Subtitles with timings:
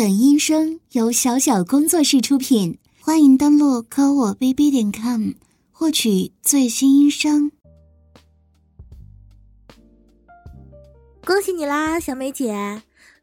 [0.00, 5.32] 本音声由小小工作室出品，欢迎登录科我 bb 点 com
[5.70, 7.52] 获取最新音声。
[11.22, 12.80] 恭喜你啦，小梅姐！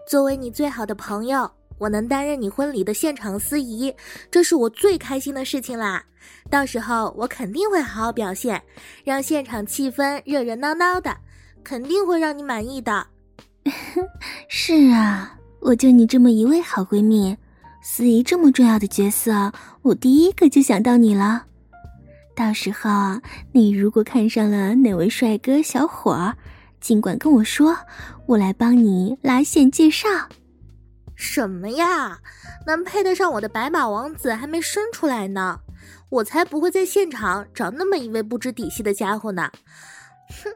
[0.07, 3.91] 作为你最好的朋友，我能担任你婚礼的现场司仪，
[4.29, 6.05] 这是我最开心的事情啦。
[6.47, 8.61] 到时候我肯定会好好表现，
[9.03, 11.17] 让现场气氛热热闹闹的，
[11.63, 13.07] 肯定会让你满意的。
[14.47, 15.36] 是啊。
[15.59, 17.35] 我就你这么一位好闺蜜，
[17.81, 21.45] 司仪这么重要的角色，我第一个就想到你了。
[22.35, 23.19] 到时候
[23.51, 26.33] 你如果看上了哪位帅哥小伙，
[26.79, 27.75] 尽管跟我说，
[28.27, 30.07] 我来帮你拉线介绍。
[31.15, 32.19] 什么呀？
[32.67, 35.59] 能配得上我的白马王子还没生出来呢，
[36.09, 39.49] 我才不会在现场找那么一位不知底细的家伙呢。
[40.29, 40.51] 哼！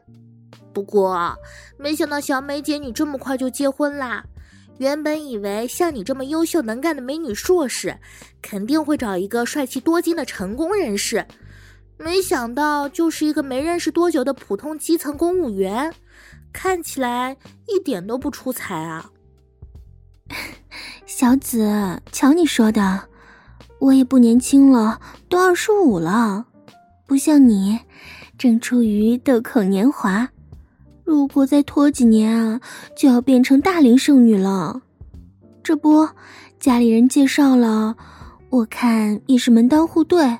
[0.72, 1.36] 不过
[1.78, 4.24] 没想到小美姐你这么快就结婚啦。
[4.82, 7.96] 原本以为像你这么优秀能干的美女硕士，
[8.42, 11.24] 肯定会找一个帅气多金的成功人士，
[11.96, 15.94] 没想到就是一个没认识多久的普通基层公务员，
[16.52, 17.36] 看起来
[17.68, 19.08] 一点都不出彩啊。
[21.06, 23.08] 小紫，瞧你说的，
[23.78, 26.46] 我也不年轻了，都二十五了，
[27.06, 27.78] 不像你，
[28.36, 30.31] 正处于豆蔻年华。
[31.12, 32.58] 如果再拖几年啊，
[32.96, 34.80] 就要变成大龄剩女了。
[35.62, 36.08] 这不，
[36.58, 37.94] 家里人介绍了，
[38.48, 40.38] 我看也是门当户对。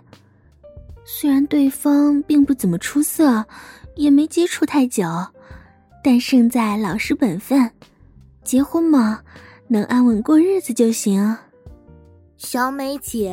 [1.05, 3.45] 虽然对方并不怎么出色，
[3.97, 5.05] 也没接触太久，
[6.03, 7.71] 但胜在老实本分。
[8.43, 9.21] 结婚嘛，
[9.69, 11.37] 能安稳过日子就行。
[12.39, 13.31] 小美姐，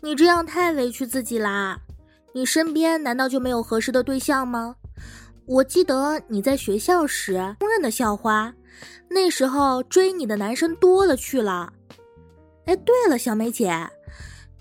[0.00, 1.78] 你这样太委屈自己啦。
[2.32, 4.74] 你身边难道就没有合适的对象吗？
[5.46, 8.54] 我记得你在学校时公认的校花，
[9.10, 11.72] 那时候追你的男生多了去了。
[12.64, 13.90] 哎，对了，小梅姐，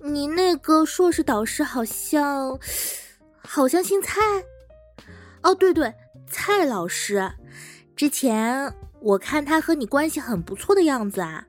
[0.01, 2.59] 你那个硕士导师好像
[3.37, 4.19] 好像姓蔡。
[5.41, 5.93] 哦，对对，
[6.27, 7.31] 蔡老师，
[7.95, 11.45] 之前我看他和你关系很不错的样子啊。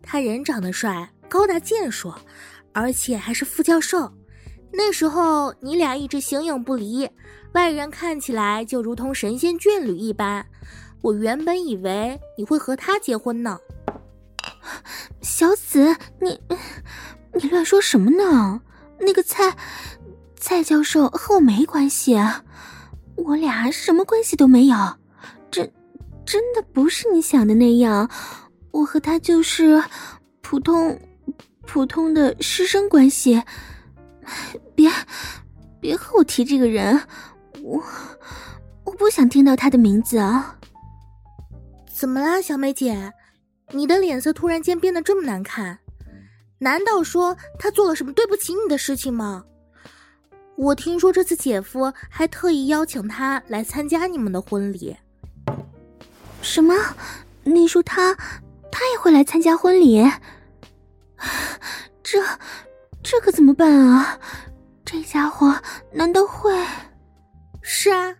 [0.00, 2.16] 他人长得帅，高大健硕，
[2.72, 4.12] 而且还是副教授。
[4.72, 7.10] 那时候你俩一直形影不离。
[7.52, 10.46] 外人看起来就如同神仙眷侣一般，
[11.00, 13.58] 我原本以为你会和他结婚呢。
[15.22, 16.40] 小紫，你
[17.34, 18.60] 你乱说什么呢？
[19.00, 19.56] 那个蔡
[20.36, 22.16] 蔡教授和我没关系，
[23.16, 24.76] 我俩什么关系都没有。
[25.50, 25.72] 真
[26.24, 28.10] 真的不是你想的那样，
[28.70, 29.82] 我和他就是
[30.42, 31.00] 普通
[31.66, 33.42] 普通的师生关系。
[34.74, 34.90] 别
[35.80, 37.00] 别和我提这个人。
[37.68, 37.82] 我
[38.84, 40.56] 我不想听到他的名字啊！
[41.92, 43.12] 怎么啦，小美姐？
[43.72, 45.78] 你的脸色突然间变得这么难看？
[46.60, 49.44] 难道说他做了什么对不起你的事情吗？
[50.56, 54.96] 我听说这次姐夫还特意邀请他来参加你们的婚礼。
[56.40, 56.74] 什么？
[57.44, 58.14] 你说他
[58.72, 60.10] 他也会来参加婚礼？
[62.02, 62.24] 这
[63.02, 64.18] 这可怎么办啊？
[64.86, 65.54] 这家伙
[65.92, 66.50] 难道会……
[67.60, 68.16] 是啊，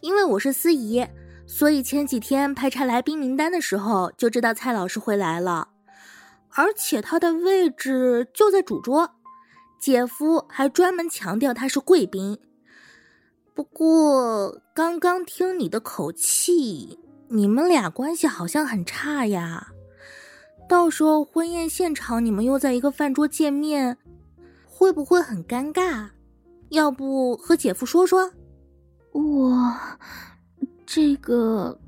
[0.00, 1.06] 因为我是司仪，
[1.46, 5.68] 所以前几天排查来宾名单的时候就知道蔡老师会来了，
[6.50, 9.10] 而且他的位置就在主桌，
[9.78, 12.38] 姐夫还专门强调他是贵宾。
[13.54, 16.98] 不过刚刚听你的口气，
[17.28, 19.68] 你们俩关系好像很差呀，
[20.68, 23.98] 到时候婚宴现场你们又在一个饭桌见面，
[24.64, 26.10] 会不会很尴尬？
[26.70, 28.32] 要不和姐夫说说？
[29.16, 29.74] 我
[30.84, 31.80] 这个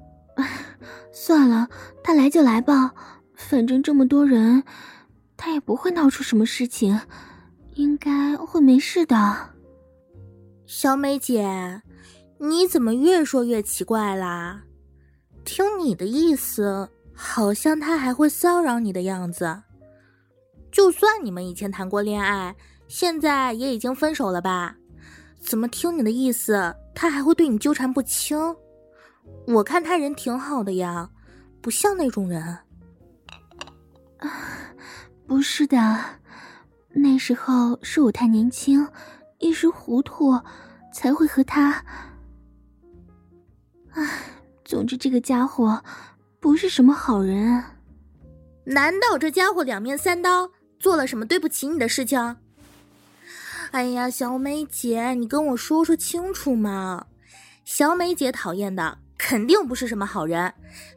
[1.12, 1.69] 算了，
[2.03, 2.94] 他来就来吧，
[3.34, 4.62] 反正这么多人，
[5.37, 6.99] 他也不会闹出什么事情，
[7.75, 9.50] 应该会没事的。
[10.65, 11.83] 小美姐，
[12.39, 14.62] 你怎么越说越奇怪啦？
[15.45, 19.65] 听你的意思，好像他还会骚扰你的样子。
[20.72, 22.57] 就算你们以前谈过恋爱，
[22.89, 24.77] 现在也已经分手了吧？
[25.41, 26.74] 怎么听你的意思？
[27.00, 28.36] 他还会对你纠缠不清，
[29.47, 31.09] 我看他人挺好的呀，
[31.62, 32.42] 不像那种人。
[34.18, 34.28] 啊，
[35.24, 35.77] 不是的，
[36.89, 38.84] 那时候是我太年轻，
[39.39, 40.41] 一时糊涂，
[40.92, 41.84] 才会和他。
[43.92, 44.21] 唉，
[44.65, 45.80] 总之这个家伙
[46.41, 47.62] 不是什么好人。
[48.65, 50.50] 难道这家伙两面三刀，
[50.80, 52.36] 做了什么对不起你的事情？
[53.70, 57.04] 哎呀，小美姐，你跟我说说清楚嘛！
[57.65, 60.53] 小美姐讨厌的肯定不是什么好人，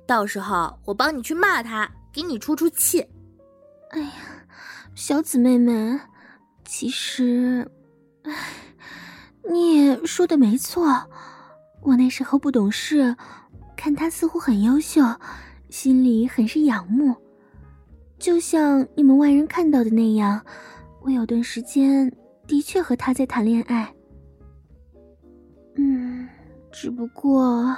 [0.07, 3.05] 到时候我帮你去骂他，给你出出气。
[3.89, 4.11] 哎呀，
[4.95, 5.99] 小紫妹妹，
[6.63, 7.69] 其实，
[8.23, 8.33] 哎，
[9.49, 10.87] 你也说的没错，
[11.81, 13.15] 我那时候不懂事，
[13.75, 15.01] 看他似乎很优秀，
[15.69, 17.13] 心里很是仰慕，
[18.17, 20.41] 就像你们外人看到的那样，
[21.01, 22.09] 我有段时间
[22.51, 23.95] 的确和他在谈恋爱。
[25.75, 26.27] 嗯，
[26.69, 27.77] 只不过，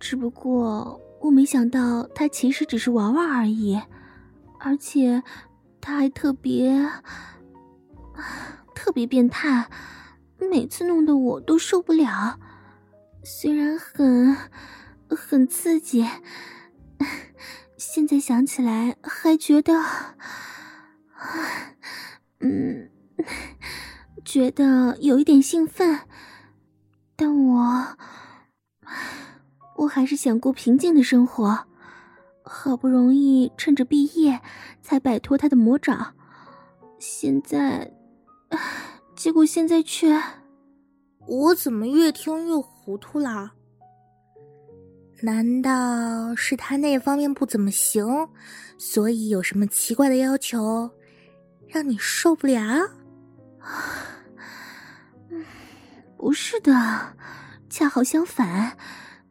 [0.00, 3.80] 只不过我没想到他其实只是玩玩而已。
[4.58, 5.22] 而且，
[5.80, 6.84] 他还特别，
[8.74, 9.70] 特别变态，
[10.50, 12.40] 每次弄得我都受不了。
[13.22, 14.36] 虽然很，
[15.10, 16.04] 很刺激，
[17.76, 19.74] 现在想起来还觉得，
[22.40, 22.90] 嗯，
[24.24, 26.00] 觉得有一点兴奋。
[27.16, 27.96] 但我，
[29.76, 31.66] 我还是想过平静的生活。
[32.42, 34.40] 好不容易趁着毕业，
[34.82, 36.14] 才摆脱他的魔爪。
[36.98, 37.92] 现在，
[39.16, 40.20] 结果现在却……
[41.26, 43.52] 我怎么越听越糊涂啦？
[45.22, 48.28] 难道是他那方面不怎么行，
[48.76, 50.90] 所以有什么奇怪的要求，
[51.66, 52.90] 让你受不了？
[56.16, 57.16] 不是的，
[57.68, 58.76] 恰好相反。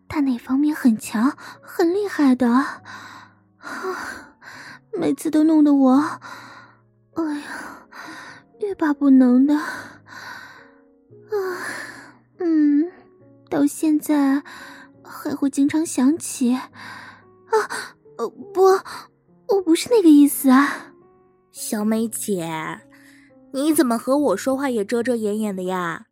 [0.08, 2.84] 他那方面很强，很厉害的，啊，
[4.94, 6.20] 每次都弄得我，
[7.16, 7.88] 哎呀，
[8.60, 9.66] 欲罢不能的，啊，
[12.38, 12.92] 嗯，
[13.50, 14.44] 到现在
[15.04, 16.70] 还会经常想起，啊，
[18.18, 18.62] 呃，不，
[19.48, 20.94] 我不是那个意思啊，
[21.52, 22.82] 小美姐，
[23.54, 26.08] 你怎么和我说话也遮遮掩掩的呀？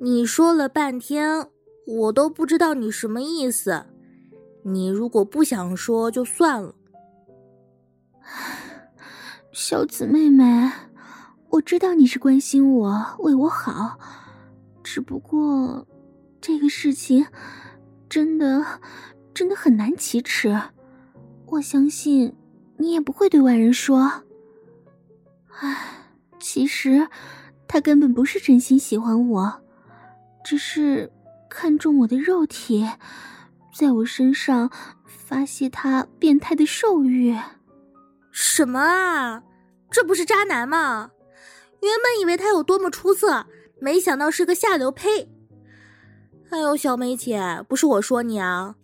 [0.00, 1.48] 你说了半天。
[1.84, 3.86] 我都不知道你什么意思，
[4.62, 6.76] 你如果不想说就算了。
[9.50, 10.70] 小紫妹妹，
[11.50, 13.98] 我知道你是关心我，为我好，
[14.84, 15.84] 只不过
[16.40, 17.26] 这个事情
[18.08, 18.64] 真的
[19.34, 20.56] 真的很难启齿，
[21.46, 22.32] 我相信
[22.76, 24.22] 你也不会对外人说。
[25.58, 26.01] 唉，
[26.42, 27.08] 其实
[27.66, 29.62] 他根本不是真心喜欢我，
[30.44, 31.10] 只是。
[31.54, 32.88] 看中我的肉体，
[33.76, 34.70] 在我身上
[35.04, 37.36] 发泄他变态的兽欲。
[38.30, 39.42] 什么啊？
[39.90, 41.10] 这不是渣男吗？
[41.82, 43.44] 原本以为他有多么出色，
[43.78, 45.28] 没想到是个下流胚。
[46.48, 48.76] 哎呦，小梅姐，不是我说你啊，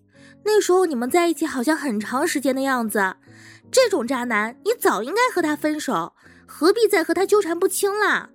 [0.44, 3.16] 那时候你们在一起好像很长时间的样子。
[3.72, 6.12] 这种渣男，你早应该和他分手，
[6.48, 8.30] 何必再和他纠缠不清啦？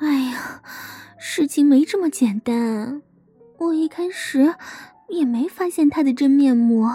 [0.00, 0.62] 哎呀。
[1.20, 3.02] 事情没这么简单，
[3.58, 4.54] 我一开始
[5.08, 6.88] 也没发现他的真面目，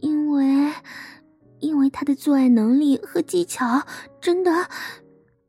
[0.00, 0.72] 因为，
[1.60, 3.84] 因为他的做爱能力和技巧
[4.20, 4.50] 真的，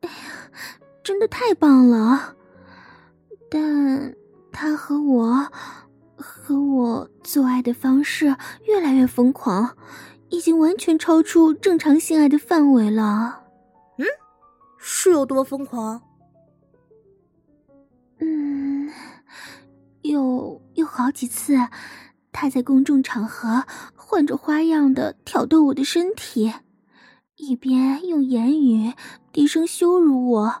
[0.00, 0.50] 哎呀，
[1.02, 2.36] 真的太棒了。
[3.50, 4.14] 但
[4.52, 5.52] 他和我，
[6.16, 9.76] 和我做爱的方式越来越疯狂，
[10.34, 13.44] 已经完全超出正常性爱的范围了。
[13.98, 14.04] 嗯，
[14.78, 16.02] 是有多疯狂？
[18.18, 18.90] 嗯，
[20.02, 21.54] 有有好几次，
[22.32, 23.64] 他在公众场合
[23.94, 26.52] 换着花样的挑逗我的身体，
[27.36, 28.92] 一边用言语
[29.30, 30.54] 低声羞辱我，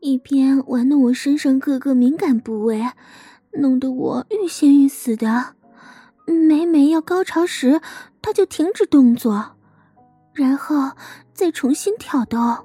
[0.00, 2.84] 一边玩弄我身上各个敏感部位，
[3.52, 5.54] 弄得我欲仙欲死的。
[6.26, 7.80] 每每要高潮时，
[8.22, 9.56] 他就停止动作，
[10.32, 10.92] 然后
[11.32, 12.38] 再重新挑逗。
[12.38, 12.64] 啊，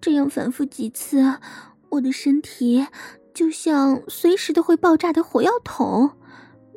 [0.00, 1.38] 这样反复几次。
[1.90, 2.86] 我的身体
[3.32, 6.10] 就像随时都会爆炸的火药桶，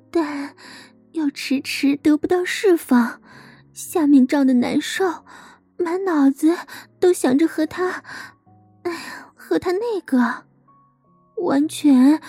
[0.10, 0.56] 但
[1.12, 3.22] 又迟迟得不到释放，
[3.74, 5.25] 下面胀得难受，
[5.78, 6.56] 满脑子
[6.98, 8.04] 都想着和他，
[8.84, 10.46] 哎呀，和他那个，
[11.44, 12.22] 完全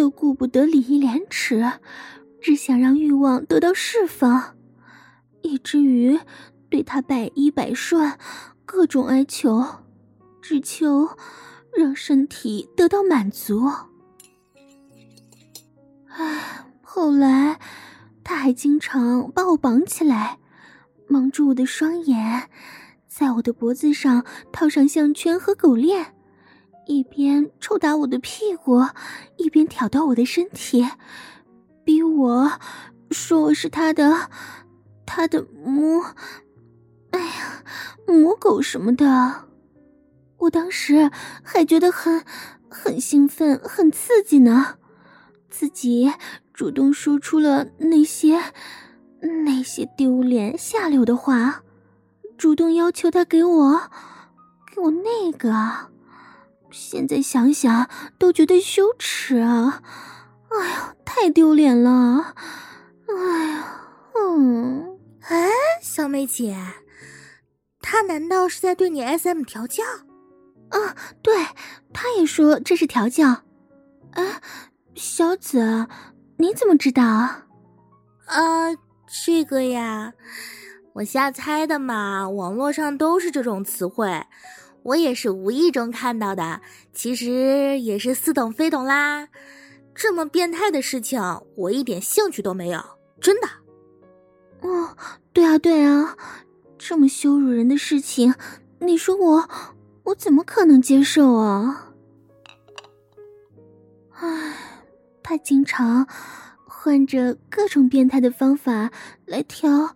[0.00, 1.72] 都顾不得礼义廉耻，
[2.40, 4.56] 只想让欲望得到释放，
[5.42, 6.18] 以至于
[6.70, 8.16] 对他百依百顺，
[8.64, 9.62] 各种哀求，
[10.40, 11.10] 只求。
[11.76, 13.70] 让身体得到满足。
[16.08, 17.60] 唉，后来
[18.24, 20.38] 他还经常把我绑起来，
[21.08, 22.48] 蒙住我的双眼，
[23.06, 26.14] 在我的脖子上套上项圈和狗链，
[26.86, 28.80] 一边抽打我的屁股，
[29.36, 30.86] 一边挑逗我的身体，
[31.84, 32.52] 逼我
[33.10, 34.28] 说我是他的，
[35.06, 36.02] 他的母，
[37.10, 37.62] 哎呀，
[38.06, 39.48] 母狗什么的。
[40.38, 41.10] 我当时
[41.42, 42.24] 还觉得很
[42.68, 44.76] 很兴奋、很刺激呢，
[45.50, 46.10] 自己
[46.54, 48.40] 主动说出了那些
[49.44, 51.62] 那些丢脸下流的话，
[52.38, 53.80] 主动要求他给我，
[54.74, 55.89] 给我那个，
[56.70, 59.82] 现在想想都觉得羞耻啊！
[60.50, 62.34] 哎呀，太丢脸了！
[63.08, 63.80] 哎呀，
[64.14, 64.98] 嗯，
[65.28, 65.48] 哎，
[65.80, 66.56] 小美姐，
[67.80, 69.84] 他难道是在对你 SM 调教？
[70.70, 71.46] 啊，对，
[71.92, 73.42] 他也说这是调教。
[74.12, 74.40] 哎，
[74.94, 75.86] 小紫，
[76.36, 77.02] 你怎么知道？
[78.26, 78.74] 啊，
[79.24, 80.12] 这个呀，
[80.94, 82.28] 我瞎猜的嘛。
[82.28, 84.24] 网络上都是这种词汇，
[84.82, 86.60] 我也是无意中看到的。
[86.92, 89.28] 其实也是似懂非懂啦。
[89.94, 91.20] 这么变态的事情，
[91.56, 92.82] 我一点兴趣都没有，
[93.20, 93.48] 真的。
[94.62, 94.96] 哦，
[95.32, 96.16] 对啊，对啊，
[96.78, 98.34] 这么羞辱人的事情，
[98.78, 99.48] 你说我，
[100.04, 101.92] 我怎么可能接受啊？
[104.12, 104.54] 唉，
[105.22, 106.06] 他经常
[106.66, 108.90] 换着各种变态的方法
[109.26, 109.94] 来调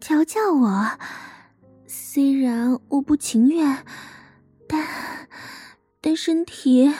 [0.00, 0.90] 调教我，
[2.14, 3.86] 虽然我不情愿，
[4.68, 4.86] 但
[5.98, 6.92] 但身体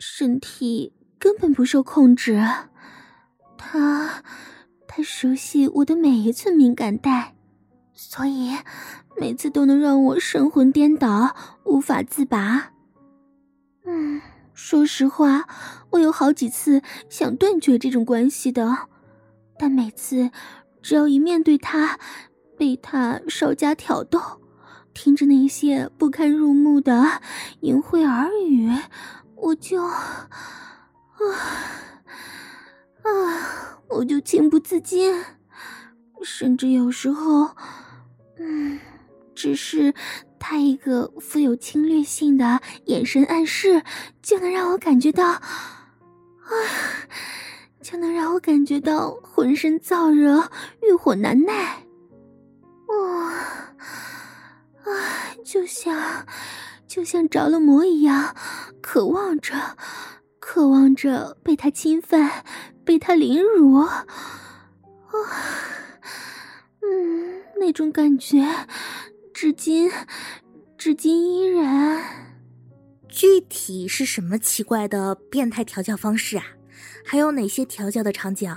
[0.00, 2.44] 身体根本不受控制。
[3.56, 4.24] 他
[4.88, 7.36] 他熟悉我的每一寸敏感带，
[7.92, 8.50] 所以
[9.16, 12.72] 每次都能让我神魂颠倒，无法自拔。
[13.84, 14.20] 嗯。
[14.52, 15.46] 说实话，
[15.90, 18.88] 我有好几次想断绝这种关系的，
[19.56, 20.32] 但每次
[20.82, 22.00] 只要一面对他，
[22.64, 24.18] 被他稍加挑逗，
[24.94, 27.20] 听着那些不堪入目的
[27.60, 28.72] 淫秽耳语，
[29.36, 30.30] 我就啊
[33.02, 35.22] 啊，我就情不自禁，
[36.22, 37.50] 甚至有时候，
[38.38, 38.80] 嗯，
[39.34, 39.92] 只是。
[40.38, 43.82] 他一个富有侵略性的眼神暗示，
[44.22, 45.42] 就能让我感觉到，啊，
[47.82, 51.83] 就能让我感觉到浑身燥热，欲火难耐。
[53.00, 53.32] 哇，
[54.84, 56.26] 啊，就像，
[56.86, 58.34] 就像着了魔一样，
[58.80, 59.76] 渴望着，
[60.38, 62.44] 渴望着被他侵犯，
[62.84, 63.74] 被他凌辱。
[63.76, 64.06] 啊，
[66.82, 68.44] 嗯，那种感觉。
[69.32, 69.90] 至今，
[70.78, 72.04] 至今依然。
[73.08, 76.44] 具体是什么奇怪的变态调教方式啊？
[77.04, 78.56] 还有哪些调教的场景？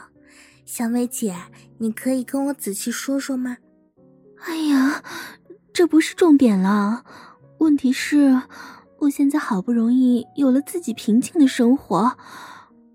[0.66, 1.36] 小美姐，
[1.78, 3.58] 你可以跟我仔细说说吗？
[4.46, 5.04] 哎呀，
[5.74, 7.04] 这不是重点了。
[7.60, 8.42] 问题是，
[9.00, 12.18] 我现在好不容易有了自己平静的生活，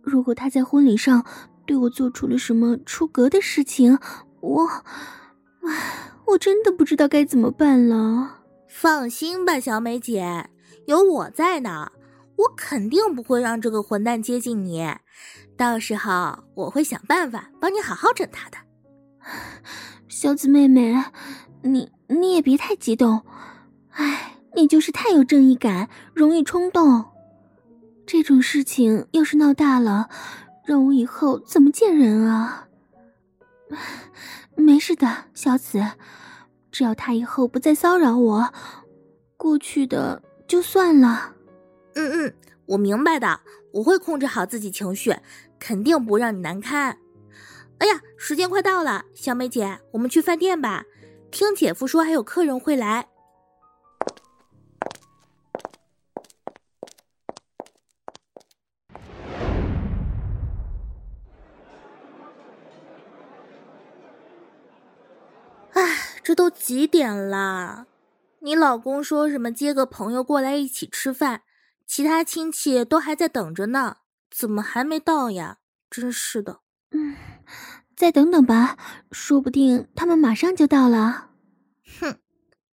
[0.02, 1.24] 如果他在婚礼上
[1.66, 3.98] 对我做出了什么出格的事情，
[4.40, 4.66] 我，
[5.66, 6.08] 唉。
[6.24, 8.38] 我真的不知道该怎么办了。
[8.66, 10.48] 放心吧，小美姐，
[10.86, 11.92] 有我在呢，
[12.36, 14.88] 我肯定不会让这个混蛋接近你。
[15.58, 18.56] 到时候我会想办法帮你好好整他的。
[20.22, 20.94] 小紫妹妹，
[21.62, 23.22] 你你也别太激动。
[23.90, 27.06] 哎，你就是太有正义感，容易冲动。
[28.06, 30.08] 这种事情要是闹大了，
[30.64, 32.68] 让我以后怎么见人啊？
[34.54, 35.84] 没事的，小紫，
[36.70, 38.54] 只要他以后不再骚扰我，
[39.36, 41.34] 过去的就算了。
[41.96, 42.34] 嗯嗯，
[42.66, 43.40] 我明白的，
[43.72, 45.16] 我会控制好自己情绪，
[45.58, 46.96] 肯定不让你难堪。
[47.82, 50.84] 哎呀，时间快到了，小美姐，我们去饭店吧。
[51.32, 53.08] 听姐夫说还有客人会来。
[65.72, 67.88] 哎这都几点了？
[68.38, 71.42] 你老公说什么接个朋友过来一起吃饭，
[71.84, 73.96] 其他亲戚都还在等着呢，
[74.30, 75.58] 怎么还没到呀？
[75.90, 76.60] 真是的。
[76.92, 77.16] 嗯，
[78.02, 78.76] 再等等吧，
[79.12, 81.30] 说不定他们马上就到了。
[82.00, 82.18] 哼，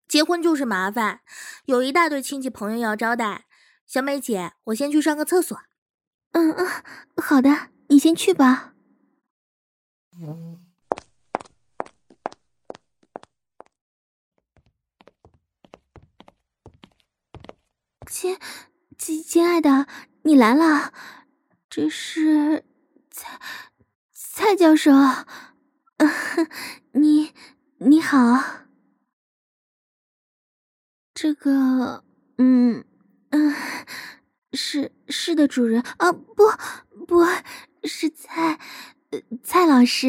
[0.07, 1.21] 结婚就是麻烦，
[1.65, 3.45] 有一大堆亲戚朋友要招待。
[3.85, 5.55] 小美姐，我先去上个厕所。
[6.31, 6.67] 嗯嗯，
[7.21, 8.73] 好的，你先去吧。
[10.19, 10.57] 嗯
[18.09, 18.35] 亲，
[18.97, 19.85] 亲亲爱的，
[20.23, 20.91] 你来了，
[21.69, 22.65] 这是
[23.11, 23.39] 蔡
[24.39, 24.89] 蔡教授，
[26.95, 27.33] 你
[27.79, 28.17] 你好，
[31.13, 32.05] 这个，
[32.37, 32.85] 嗯
[33.31, 33.53] 嗯，
[34.53, 35.81] 是是的，主人。
[35.97, 36.45] 啊，不
[37.05, 37.25] 不
[37.83, 38.57] 是蔡
[39.43, 40.07] 蔡老师，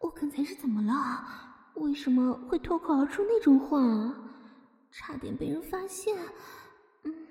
[0.00, 1.72] 我刚才是怎么了？
[1.76, 3.78] 为什么会脱口而出那种话？
[4.90, 6.18] 差点被人发现，
[7.04, 7.28] 嗯，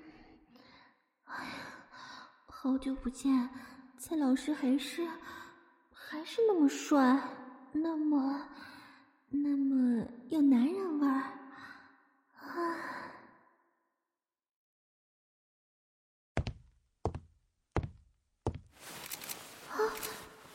[1.24, 1.50] 哎呀，
[2.46, 3.50] 好久不见，
[3.98, 5.06] 蔡老师还是
[5.92, 7.18] 还是那么帅，
[7.72, 8.48] 那么，
[9.30, 11.22] 那么有男人味儿
[12.38, 12.76] 啊！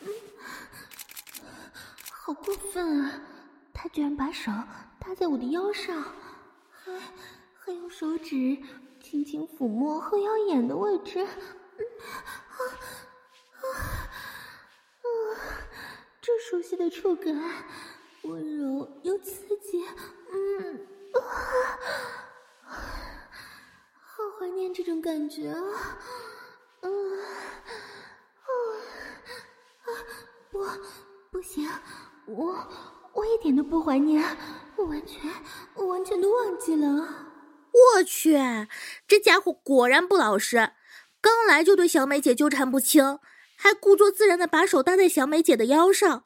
[0.01, 0.13] 嗯，
[2.11, 3.21] 好过分啊！
[3.73, 4.49] 他居然把手
[4.99, 6.01] 搭在我的腰上，
[6.71, 6.93] 还
[7.53, 8.57] 还用手指
[9.01, 11.19] 轻轻抚摸后腰眼的位置。
[11.19, 11.27] 嗯，
[13.61, 13.69] 啊啊
[15.03, 15.07] 啊！
[16.21, 17.35] 这熟悉的触感，
[18.21, 19.83] 温柔又刺激。
[20.31, 21.19] 嗯，啊，
[22.63, 25.99] 好怀念这种感觉啊！
[26.81, 28.49] 嗯，啊
[29.81, 29.89] 啊！
[30.51, 30.63] 不，
[31.31, 31.67] 不行，
[32.27, 32.67] 我。
[33.13, 34.23] 我一点都不怀念，
[34.77, 35.29] 我完全，
[35.73, 36.87] 我完全都忘记了。
[37.97, 38.37] 我去，
[39.05, 40.71] 这家伙果然不老实，
[41.19, 43.19] 刚来就对小美姐纠缠不清，
[43.63, 46.25] 还故作自然的把手搭在小美姐的腰上，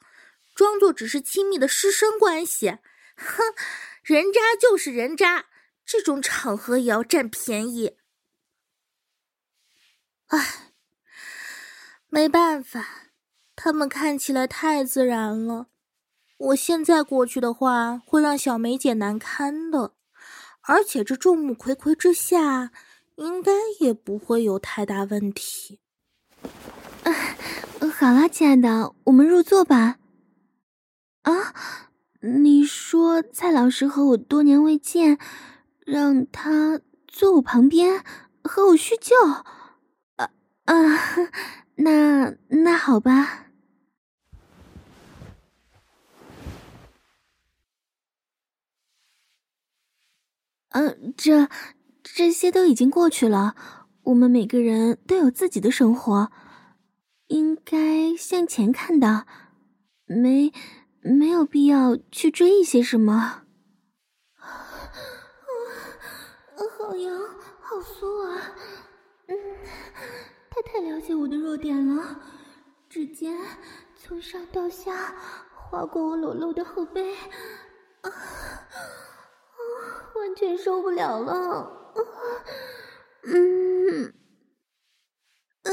[0.54, 2.78] 装作只是亲密的师生关系。
[3.14, 3.54] 哼，
[4.02, 5.44] 人渣就是人渣，
[5.84, 7.98] 这种场合也要占便宜。
[10.28, 10.72] 唉，
[12.08, 13.10] 没办法，
[13.54, 15.66] 他们看起来太自然了。
[16.38, 19.92] 我现在过去的话，会让小梅姐难堪的，
[20.62, 22.72] 而且这众目睽睽之下，
[23.16, 25.80] 应该也不会有太大问题。
[27.98, 29.96] 好了，亲爱的，我们入座吧。
[31.22, 31.54] 啊，
[32.20, 35.18] 你说蔡老师和我多年未见，
[35.84, 38.04] 让他坐我旁边
[38.44, 39.14] 和我叙旧？
[40.16, 40.30] 啊
[40.66, 40.74] 啊，
[41.76, 43.46] 那那好吧。
[50.70, 51.48] 嗯、这
[52.02, 53.56] 这些都已经过去了。
[54.02, 56.30] 我们每个人都有自己的生活，
[57.28, 59.26] 应该向前看的，
[60.06, 60.52] 没
[61.00, 63.42] 没有必要去追一些什么。
[64.36, 64.46] 啊，
[66.78, 67.20] 好痒，
[67.60, 68.52] 好酥啊！
[69.28, 69.36] 嗯，
[70.50, 72.20] 他太了解我的弱点了，
[72.88, 73.38] 指尖
[73.96, 75.14] 从上到下
[75.54, 77.14] 划过我裸露的后背。
[78.02, 78.10] 啊。
[80.14, 81.94] 完全受不了了，
[83.22, 84.12] 嗯，
[85.62, 85.72] 嗯，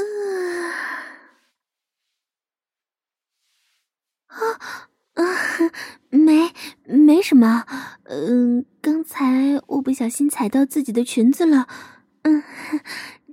[4.34, 5.22] 啊，
[6.10, 6.52] 没
[6.84, 7.64] 没什么，
[8.04, 11.68] 嗯，刚才我不小心踩到自己的裙子了，
[12.22, 12.42] 嗯，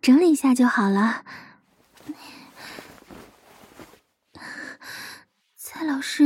[0.02, 1.24] 整理一下就好了。
[5.56, 6.26] 蔡老师，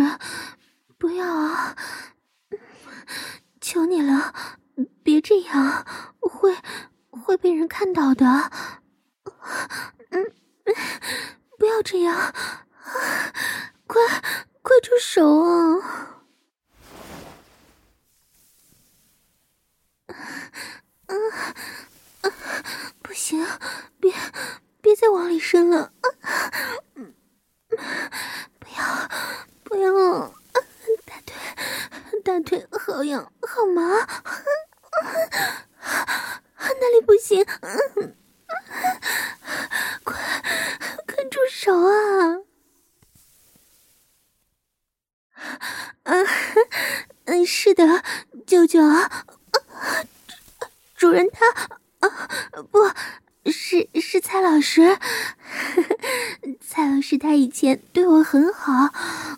[0.98, 1.76] 不要啊，
[3.62, 4.34] 求你了。
[5.04, 5.86] 别这样，
[6.20, 6.54] 会
[7.10, 8.52] 会被人看到的。
[10.10, 10.34] 嗯，
[11.58, 12.34] 不要这样，
[13.88, 14.02] 快
[14.66, 16.24] 快住手啊！
[21.06, 21.14] 啊
[22.22, 22.32] 啊，
[23.04, 23.46] 不行，
[24.00, 24.12] 别
[24.82, 25.94] 别再往里伸了。
[26.96, 27.14] 嗯，
[28.58, 29.08] 不要
[29.64, 30.34] 不要，
[31.06, 31.36] 大腿
[32.24, 33.84] 大腿好痒好麻。
[36.82, 37.46] 哪里不行？
[37.62, 38.16] 嗯，
[40.04, 40.16] 快
[41.06, 42.42] 快住手啊！
[46.04, 46.26] 嗯
[47.26, 48.04] 嗯，是的，
[48.46, 48.80] 舅舅，
[50.96, 51.50] 主人他
[52.00, 52.30] 啊，
[52.72, 52.80] 不
[53.52, 54.98] 是是蔡老师，
[56.62, 58.94] 蔡老师他以前对我很好，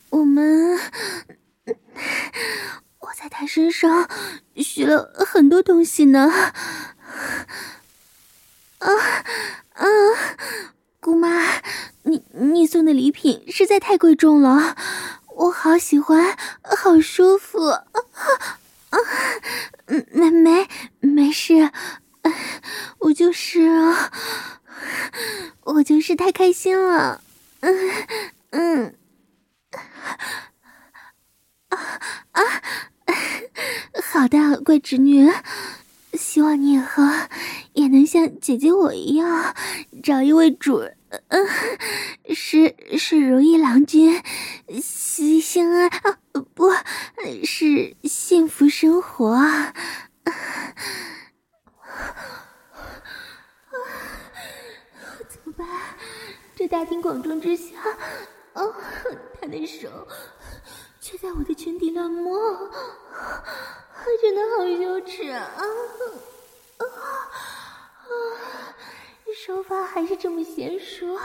[0.10, 0.80] 我们。
[3.00, 4.10] 我在他身上
[4.58, 6.30] 学了很多东西呢。
[8.80, 8.90] 啊
[9.74, 9.86] 啊，
[11.00, 11.62] 姑妈，
[12.04, 14.76] 你你送的礼品实在太贵重了，
[15.38, 17.64] 我好喜欢，好舒服。
[17.68, 17.84] 啊
[18.90, 18.98] 啊，
[20.12, 20.68] 没没
[21.00, 21.72] 没事，
[22.98, 23.70] 我就是，
[25.62, 27.22] 我就是太开心了。
[27.60, 27.76] 嗯
[28.50, 28.96] 嗯，
[31.70, 31.78] 啊
[32.32, 32.42] 啊。
[34.04, 35.32] 好的，乖侄女，
[36.14, 37.04] 希望你以后
[37.74, 39.56] 也能像姐姐我一样，
[40.02, 40.90] 找一位主，
[41.28, 41.48] 嗯，
[42.34, 44.20] 是是如意郎君，
[44.82, 46.20] 心心安啊，
[46.54, 46.72] 不
[47.46, 49.30] 是幸福生活。
[49.30, 49.74] 啊，
[55.30, 55.68] 怎么办？
[56.56, 57.76] 这大庭广众之下，
[58.54, 58.74] 哦，
[59.40, 60.08] 他的手。
[61.00, 62.38] 却在我的裙底乱摸，
[64.22, 65.40] 真的好羞耻啊！
[65.40, 66.86] 啊啊，
[69.46, 71.24] 手法还是这么娴熟，啊，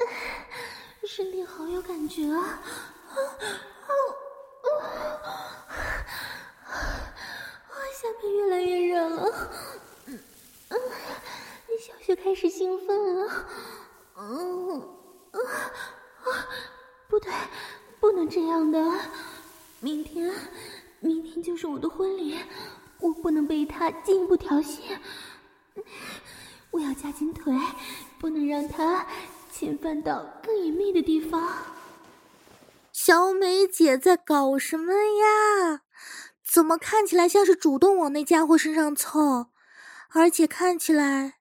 [1.06, 2.38] 身体好有感觉啊！
[2.38, 3.16] 啊
[4.62, 4.68] 啊
[6.64, 7.74] 啊！
[7.92, 9.50] 下面越来越热了，
[10.06, 10.18] 嗯
[10.68, 10.80] 嗯，
[11.80, 13.46] 小雪开始兴奋了，
[14.16, 14.80] 嗯
[15.32, 15.38] 啊
[16.22, 16.48] 啊！
[17.08, 17.32] 不对，
[17.98, 18.78] 不能这样的，
[19.80, 20.32] 明天，
[21.00, 22.38] 明天就是我的婚礼，
[22.98, 24.96] 我不能被他进一步调戏，
[26.70, 27.52] 我要夹紧腿，
[28.18, 29.06] 不能让他。
[29.60, 31.66] 侵犯到更隐秘的地方，
[32.92, 35.82] 小美姐在搞什么呀？
[36.42, 39.48] 怎么看起来像是主动往那家伙身上凑，
[40.14, 41.40] 而且看起来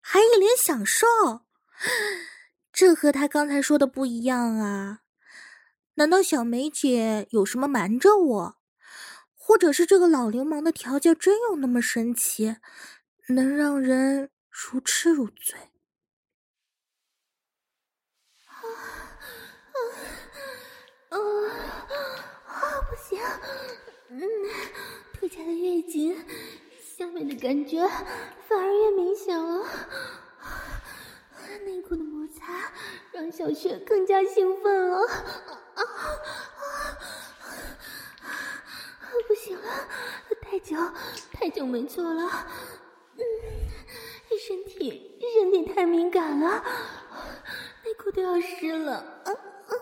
[0.00, 1.08] 还一脸享受？
[2.72, 5.00] 这和她刚才说的不一样啊！
[5.94, 8.56] 难道小美姐有什么瞒着我？
[9.34, 12.58] 或者是这个老流氓的调教真有那么神奇，
[13.30, 15.58] 能让人如痴如醉？
[21.12, 21.50] 嗯，
[22.46, 23.20] 啊，不行，
[24.12, 24.20] 嗯，
[25.12, 26.16] 腿夹的越紧，
[26.80, 27.86] 下面的感觉
[28.48, 29.64] 反而越明显了。
[31.64, 32.72] 内裤的摩擦
[33.12, 35.06] 让小雪更加兴奋了。
[35.06, 35.14] 啊
[35.76, 35.82] 啊
[38.24, 38.28] 啊！
[39.28, 39.88] 不行了，
[40.42, 40.76] 太久
[41.32, 42.28] 太久没做了，
[43.16, 43.22] 嗯，
[44.40, 46.64] 身体身体太敏感了，
[47.84, 49.22] 内裤都要湿了。
[49.24, 49.72] 啊啊！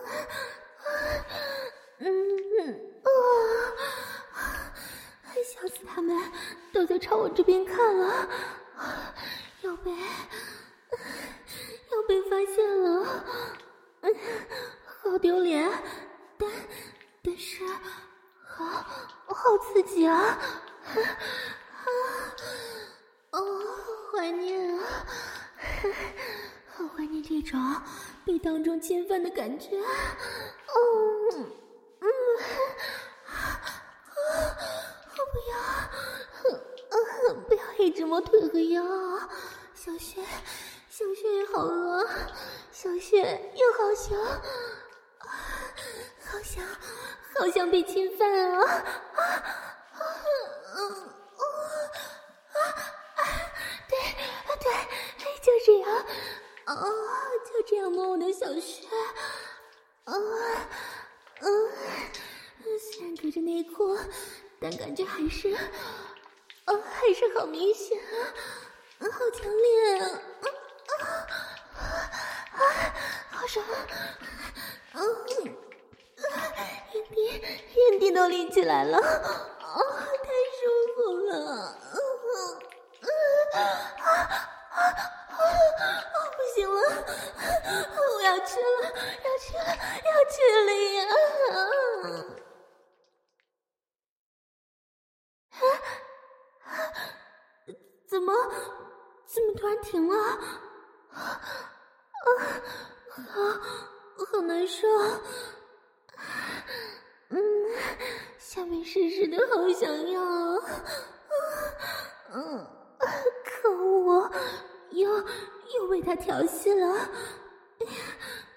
[1.97, 3.09] 嗯嗯啊，
[5.59, 6.17] 笑死他们
[6.71, 8.29] 都在朝我这边看了，
[9.61, 9.97] 要被要
[12.07, 13.03] 被发现了，
[15.03, 15.69] 好丢脸，
[16.37, 16.49] 但
[17.21, 17.65] 但是
[18.41, 18.63] 好
[19.27, 20.39] 好刺激啊，啊，
[23.31, 23.59] 哦，
[24.13, 25.05] 怀念啊，
[26.73, 27.59] 好怀念这种
[28.25, 29.83] 被当众侵犯的感觉，哦。
[32.01, 32.07] 嗯，
[33.27, 33.59] 啊，
[37.27, 38.83] 我不要，一直摸腿和腰，
[39.73, 40.21] 小雪，
[40.89, 42.05] 小雪也好饿，
[42.73, 43.17] 小雪
[43.55, 44.19] 也好想，
[46.25, 46.61] 好想，
[47.39, 48.65] 好想被侵犯啊！
[48.65, 48.83] 啊
[49.95, 50.03] 啊
[50.75, 50.81] 啊
[53.15, 53.21] 啊！
[53.87, 53.97] 对
[54.59, 54.65] 对，
[55.41, 55.89] 就这样，
[56.65, 56.75] 啊，
[57.45, 58.87] 就这样摸我的小雪，
[60.03, 60.13] 啊。
[61.41, 61.47] 嗯，
[62.77, 63.97] 虽然隔着内裤，
[64.59, 65.57] 但感觉还是，
[66.69, 67.97] 啊，还是好明显
[68.99, 70.05] 啊，好强烈啊，
[70.85, 70.93] 啊
[71.73, 71.81] 啊
[72.53, 72.61] 啊，
[73.31, 73.65] 好爽，
[74.93, 75.01] 嗯，
[76.93, 77.25] 眼底
[77.73, 79.01] 眼底都立起来了，啊，
[80.21, 80.29] 太
[80.59, 80.61] 舒
[80.95, 81.33] 服了，
[81.91, 81.97] 嗯
[83.01, 83.07] 嗯
[83.53, 83.57] 啊
[83.97, 84.05] 啊
[84.69, 85.41] 啊，
[86.37, 86.79] 不行了，
[88.15, 88.67] 我要去了，
[89.25, 89.65] 要去了，
[90.05, 91.01] 要去了呀！
[98.07, 98.33] 怎么，
[99.25, 100.15] 怎么突然停了？
[101.11, 101.39] 啊，
[103.09, 103.31] 好，
[104.25, 104.87] 好难受。
[107.29, 107.39] 嗯，
[108.39, 110.21] 下面湿湿的，好想要。
[112.33, 112.67] 嗯，
[113.45, 114.31] 可恶，
[114.89, 115.07] 又
[115.75, 117.09] 又被他调戏了。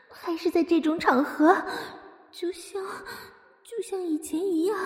[0.09, 1.63] 还是在这种场合，
[2.31, 2.83] 就像
[3.63, 4.79] 就像以前一样。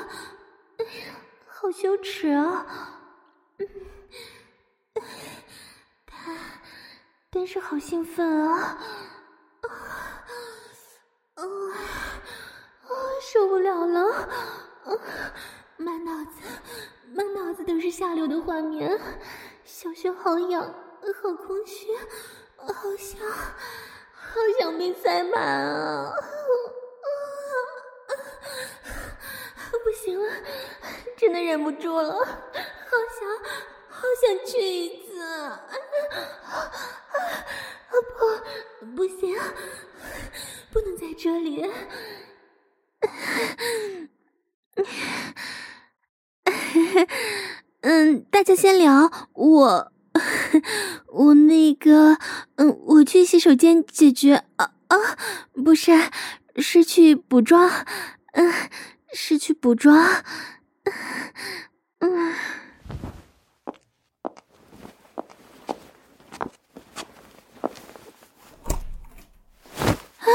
[0.77, 1.15] 哎呀，
[1.47, 2.67] 好羞耻啊！
[3.59, 3.69] 嗯。
[6.05, 6.37] 但
[7.31, 8.77] 但是好兴奋啊！
[9.61, 9.69] 啊
[11.35, 11.45] 啊！
[13.23, 14.11] 受不了了！
[14.11, 14.91] 啊，
[15.77, 16.41] 满脑子
[17.15, 19.01] 满脑子都是下流的画面，
[19.63, 20.75] 小穴好痒，
[21.23, 21.87] 好空虚，
[22.57, 23.21] 好想
[24.29, 26.13] 好想被塞满啊！
[29.85, 30.29] 不行了，
[31.17, 33.29] 真的忍不住了，好想。
[33.89, 35.65] 好想去一次，啊
[36.45, 36.71] 啊啊！
[38.19, 39.35] 不，不行，
[40.71, 41.65] 不能在这里。
[47.81, 49.91] 嗯，大家先聊，我
[51.09, 52.19] 我那个，
[52.57, 54.45] 嗯，我去洗手间解决。
[54.57, 54.97] 啊啊，
[55.65, 55.93] 不是，
[56.57, 57.69] 是去补妆，
[58.33, 58.53] 嗯，
[59.13, 60.23] 是去补妆，
[61.99, 62.35] 嗯。
[70.19, 70.29] 啊，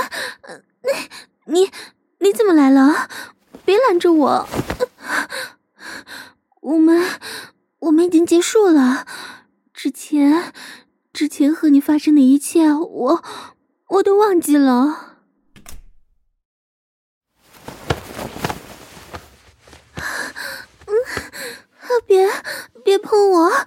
[1.46, 1.72] 你你
[2.20, 3.10] 你怎么来了？
[3.64, 4.48] 别拦着我！
[6.62, 7.04] 我们
[7.80, 9.06] 我们已经结束了。
[9.84, 10.54] 之前，
[11.12, 13.24] 之前和你发生的一切，我
[13.88, 15.18] 我都忘记了。
[20.86, 20.94] 嗯，
[22.06, 22.30] 别
[22.84, 23.50] 别碰我！
[23.50, 23.66] 啊，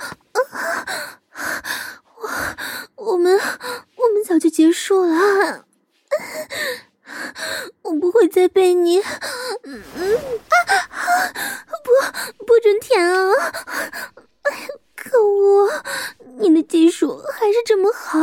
[2.94, 5.66] 我我们我们早就结束了。
[7.82, 9.00] 我不会再被你……
[9.64, 10.70] 嗯啊，
[11.82, 13.50] 不，不准舔啊！
[15.04, 15.70] 可恶，
[16.38, 18.18] 你的技术还是这么好，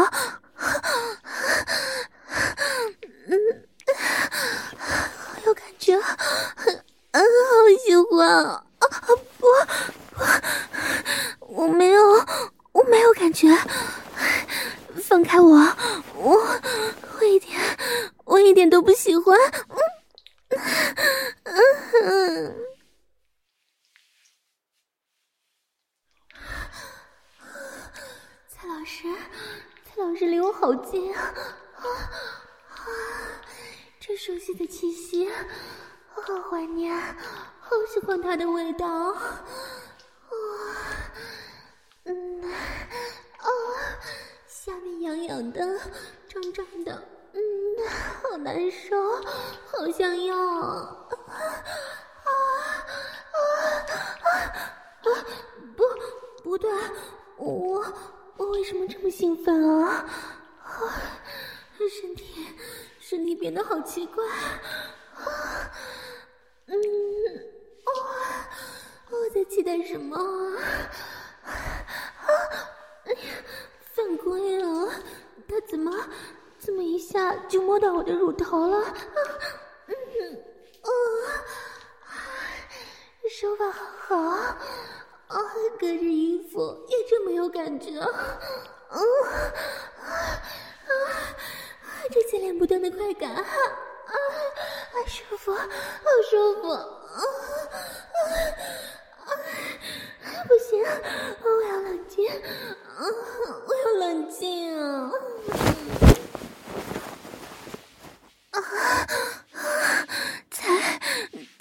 [3.27, 3.65] 嗯，
[4.77, 6.03] 好有感觉，嗯，
[7.13, 7.23] 好
[7.85, 8.65] 喜欢啊！
[9.05, 9.47] 不不，
[11.47, 12.01] 我没有。
[12.73, 13.49] 我没有感觉，
[15.03, 15.57] 放开我！
[16.15, 16.37] 我
[17.19, 17.59] 我一点
[18.23, 19.37] 我一点都不喜欢。
[21.43, 21.53] 嗯
[22.05, 22.55] 嗯。
[28.47, 29.03] 蔡老师，
[29.85, 31.21] 蔡老师离我好近啊！
[31.75, 31.85] 啊
[32.67, 32.81] 啊！
[33.99, 35.29] 这熟悉的气息，
[36.15, 36.91] 我好怀念，
[37.59, 38.87] 好喜欢它的味道。
[38.87, 39.45] 啊！
[42.05, 43.47] 嗯，啊，
[44.47, 45.79] 下面痒痒的，
[46.27, 47.39] 胀胀的，嗯，
[48.23, 48.97] 好难受，
[49.71, 51.37] 好想要，啊啊
[52.23, 52.31] 啊
[55.03, 55.05] 啊！
[55.77, 55.83] 不，
[56.41, 56.71] 不对，
[57.37, 57.85] 我
[58.41, 60.03] 我为什么这么兴奋啊？
[60.63, 60.73] 啊，
[61.77, 62.47] 身体
[62.99, 64.25] 身体变得好奇怪，
[65.13, 65.71] 啊，
[66.65, 66.73] 嗯，
[67.85, 67.91] 哦，
[69.11, 70.17] 我在期待什么？
[71.45, 73.19] 哎呀，
[73.93, 74.89] 犯规啊！
[75.47, 75.95] 他怎么
[76.57, 78.79] 怎么一下就摸到我的乳头了？
[78.87, 78.95] 啊，
[79.85, 79.93] 嗯，
[80.81, 80.89] 哦，
[83.29, 84.57] 手法好好
[85.31, 85.39] 啊！
[85.79, 88.05] 隔着衣服也这么有感觉啊！
[88.89, 88.99] 啊
[90.87, 90.91] 啊，
[92.11, 93.41] 这接连不断的快感啊！
[93.41, 94.13] 啊，
[95.07, 95.65] 舒服，好
[96.29, 96.85] 舒服啊！
[99.25, 99.31] 啊啊，
[100.47, 100.83] 不行，
[101.43, 102.29] 我要冷静。
[102.29, 102.33] 啊
[103.65, 105.11] 我要冷静啊
[108.51, 108.59] 啊！
[109.53, 110.07] 啊，
[110.51, 110.59] 才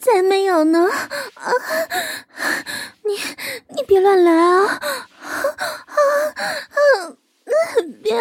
[0.00, 0.88] 才没有呢！
[1.34, 1.52] 啊，
[3.04, 3.20] 你
[3.68, 4.64] 你别乱来啊！
[4.66, 4.80] 啊
[5.86, 7.12] 啊！
[8.02, 8.18] 别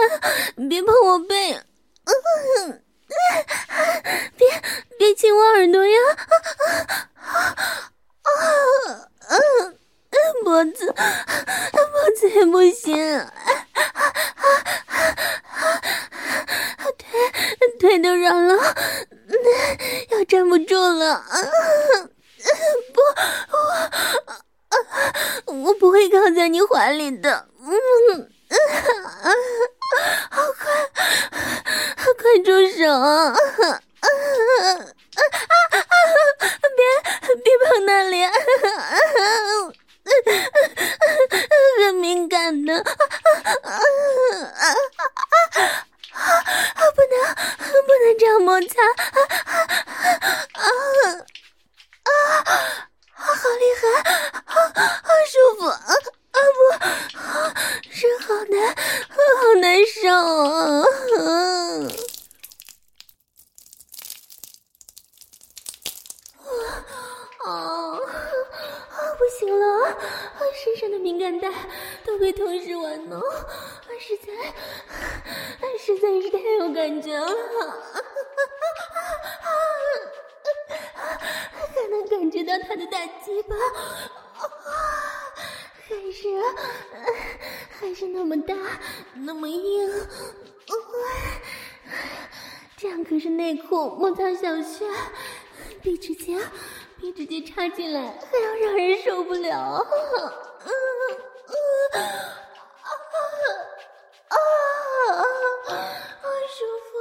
[0.68, 1.54] 别碰我背！
[2.04, 2.84] 嗯，
[4.38, 4.48] 别
[4.98, 5.98] 别亲我耳朵呀！
[8.22, 8.28] 啊
[9.28, 9.36] 啊啊！
[10.44, 10.94] 脖子。
[10.94, 12.96] 脖子也不行，
[16.98, 17.08] 腿
[17.80, 18.76] 腿都软了，
[20.10, 21.24] 要站不住了。
[22.94, 23.02] 不，
[25.48, 27.48] 我我不会靠在你怀里的。
[27.62, 28.32] 嗯，
[30.32, 30.64] 好快，
[32.14, 33.36] 快住手啊！
[36.76, 36.82] 别
[37.44, 38.24] 别碰那里。
[41.78, 42.84] 很敏感的，啊
[43.64, 44.66] 啊啊
[45.30, 45.56] 啊
[46.14, 46.22] 啊！
[46.96, 47.14] 不能，
[47.86, 49.12] 不能这样摩擦，啊
[50.54, 50.62] 啊
[52.04, 52.12] 啊！
[53.14, 53.82] 好厉害，
[54.46, 55.76] 好，好舒服，啊
[56.32, 56.60] 啊不，
[57.92, 58.56] 是好难，
[59.10, 59.18] 好
[59.62, 60.00] 难受
[60.56, 60.84] 啊！
[67.46, 67.48] 啊。
[69.18, 69.64] 不行了，
[70.64, 71.52] 身上的敏感带
[72.06, 73.22] 都被同时玩弄，
[74.00, 74.28] 实在，
[75.78, 77.28] 实在是太有感觉了，
[81.76, 83.56] 还能感觉到他的大鸡巴，
[85.88, 86.28] 还是，
[87.80, 88.56] 还是那么大，
[89.14, 90.08] 那么硬，
[92.78, 94.90] 这样可是内裤摩擦小穴，
[95.82, 96.42] 比直接。
[97.02, 99.88] 你直接插进来，还要让人受不了。
[99.88, 100.70] 嗯
[101.48, 101.56] 嗯
[101.96, 101.96] 啊
[104.28, 104.36] 啊啊！
[106.22, 106.92] 好舒服，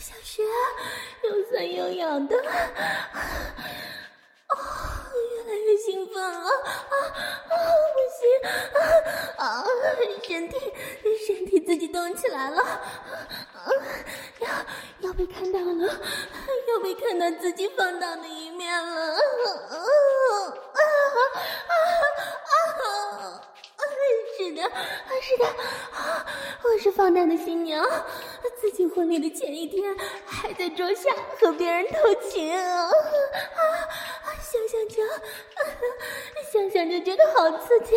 [0.00, 0.42] 小穴
[1.22, 2.48] 又酸又痒的，啊，
[5.12, 6.48] 越来越兴奋了。
[6.48, 6.50] 啊
[6.88, 7.52] 啊，
[7.92, 8.24] 不行，
[9.36, 9.44] 啊啊，
[10.26, 10.56] 身体
[11.26, 12.62] 身体自己动起来了。
[12.62, 13.68] 啊，
[14.40, 14.48] 要
[15.00, 16.00] 要被看到了，
[16.68, 19.12] 要被看到自己放荡的一面了。
[19.12, 19.18] 啊
[19.64, 19.76] 啊
[20.72, 20.80] 啊
[21.68, 21.72] 啊
[22.50, 23.40] 啊！
[24.36, 24.62] 是的，
[25.22, 25.44] 是的，
[26.62, 27.84] 我是放荡的新娘，
[28.58, 32.90] 自己婚礼的前一天还在桌下和别人偷情啊！
[34.40, 35.04] 想想就，
[36.50, 37.94] 想想就觉得好刺激，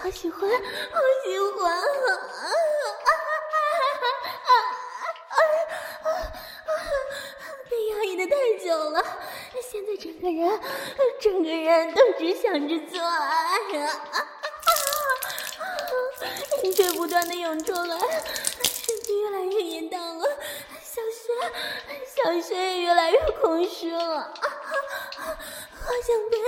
[0.00, 1.82] 好喜欢，好喜欢啊！
[7.68, 9.04] 被压抑的太久了，
[9.68, 10.60] 现在整个人，
[11.20, 13.90] 整个人都只想着做爱啊！
[16.62, 17.98] 淫水不断的涌出来，
[22.14, 26.38] 小穴，小穴也越来越空虚了，好想被，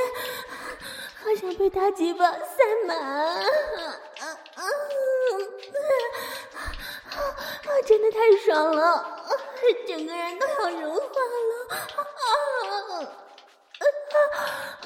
[1.23, 2.97] 好想被大鸡巴塞满。
[2.97, 3.45] 啊，
[7.87, 9.27] 真的太爽了，
[9.87, 14.13] 整个人都要融化了，啊啊啊
[14.83, 14.86] 啊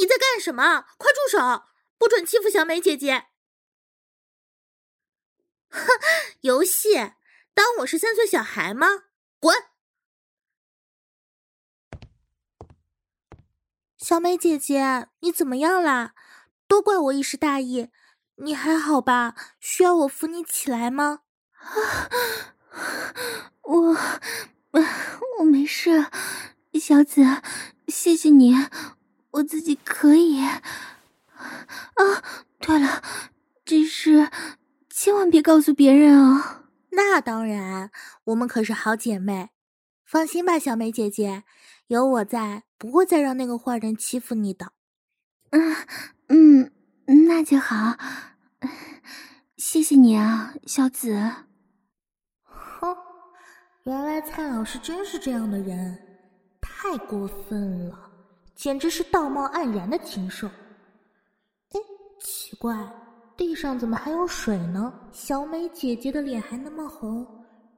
[0.00, 0.86] 你在干什么？
[0.96, 1.64] 快住手！
[1.98, 3.26] 不准欺负小美姐姐！
[5.68, 5.86] 哼，
[6.40, 7.12] 游戏，
[7.52, 8.86] 当我是三岁小孩吗？
[9.38, 9.54] 滚！
[13.98, 16.14] 小美姐姐，你怎么样啦？
[16.66, 17.90] 都怪我一时大意。
[18.36, 19.34] 你还好吧？
[19.60, 21.20] 需要我扶你起来吗？
[23.60, 23.96] 我，
[25.40, 26.06] 我没事，
[26.80, 27.20] 小紫，
[27.86, 28.54] 谢谢你，
[29.32, 30.40] 我自己可以。
[30.40, 30.60] 啊，
[32.58, 33.02] 对了，
[33.64, 34.30] 这事
[34.88, 36.64] 千万别告诉别人啊！
[36.90, 37.90] 那当然，
[38.24, 39.50] 我们可是好姐妹，
[40.04, 41.44] 放心吧，小梅姐姐，
[41.86, 44.72] 有我在，不会再让那个坏人欺负你的。
[45.50, 45.76] 嗯
[46.28, 46.72] 嗯，
[47.26, 47.96] 那就好。
[49.56, 51.14] 谢谢你啊，小紫。
[52.42, 52.96] 哼，
[53.84, 55.98] 原来蔡老师真是这样的人，
[56.60, 58.09] 太过分了，
[58.60, 60.46] 简直是道貌岸然的禽兽。
[60.46, 61.80] 哎，
[62.20, 62.76] 奇怪，
[63.34, 64.92] 地上怎么还有水呢？
[65.12, 67.26] 小美姐姐的脸还那么红，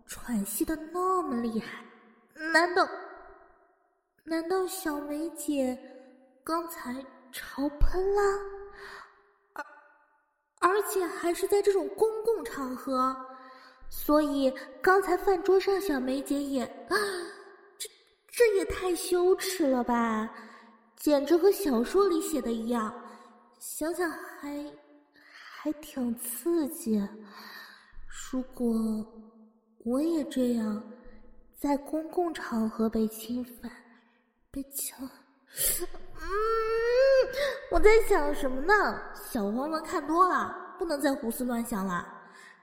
[0.06, 1.84] 喘息的那么厉害，
[2.52, 2.84] 难道，
[4.24, 5.78] 难道小美姐
[6.42, 6.92] 刚才
[7.30, 8.20] 潮喷了？
[10.60, 13.16] 而且还是在这种公共场合，
[13.88, 16.96] 所以刚才饭桌上小梅姐也啊，
[17.78, 17.88] 这
[18.32, 20.28] 这也太羞耻了吧，
[21.02, 22.94] 简直和小说里写的一样，
[23.58, 24.64] 想想还
[25.24, 26.96] 还挺刺激。
[28.30, 28.72] 如果
[29.84, 30.80] 我也这样，
[31.58, 33.68] 在公共场合被侵犯、
[34.52, 35.00] 被强，
[36.20, 36.22] 嗯。
[37.72, 39.02] 我在想什么呢？
[39.28, 42.06] 小黄文看多了，不能再胡思乱想了。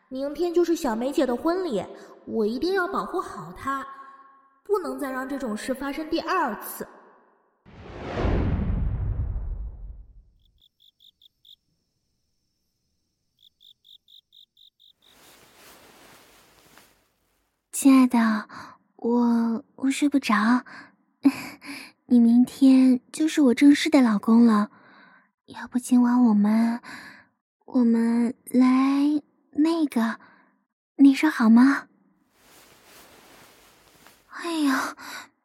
[0.08, 1.86] 明天就是小梅姐的婚礼，
[2.26, 3.86] 我一定要保护好她，
[4.64, 6.88] 不能再让这种事发生第二次。
[17.90, 18.48] 亲爱的，
[18.98, 20.64] 我我睡不着，
[22.06, 24.70] 你明天就是我正式的老公了。
[25.48, 26.82] 要不今晚我们，
[27.66, 29.24] 我们来
[29.54, 30.20] 那个，
[30.98, 31.88] 你说好吗？
[34.28, 34.96] 哎呀，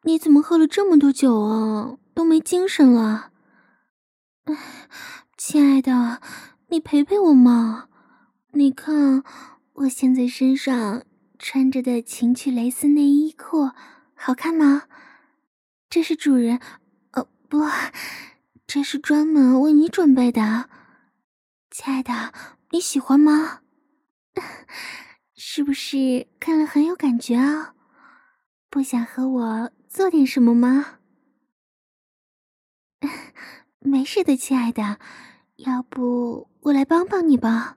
[0.03, 1.97] 你怎么喝了这么多酒啊？
[2.13, 3.31] 都没精神了。
[5.39, 6.21] 亲爱的，
[6.69, 7.89] 你陪陪我嘛。
[8.53, 9.25] 你看
[9.73, 11.05] 我现在身上
[11.47, 13.71] 穿着的情趣蕾丝内衣裤，
[14.15, 14.85] 好看吗？
[15.91, 16.59] 这是主人，
[17.13, 17.59] 哦，不。
[18.67, 20.71] 这是专门为你准备的，
[21.71, 22.33] 亲爱的，
[22.71, 23.61] 你喜欢吗？
[25.37, 27.75] 是不是看了很有感觉啊？
[28.71, 31.01] 不想和我做点什么吗？
[33.81, 34.99] 没事的，亲爱的，
[35.57, 37.77] 要不我来帮帮你吧。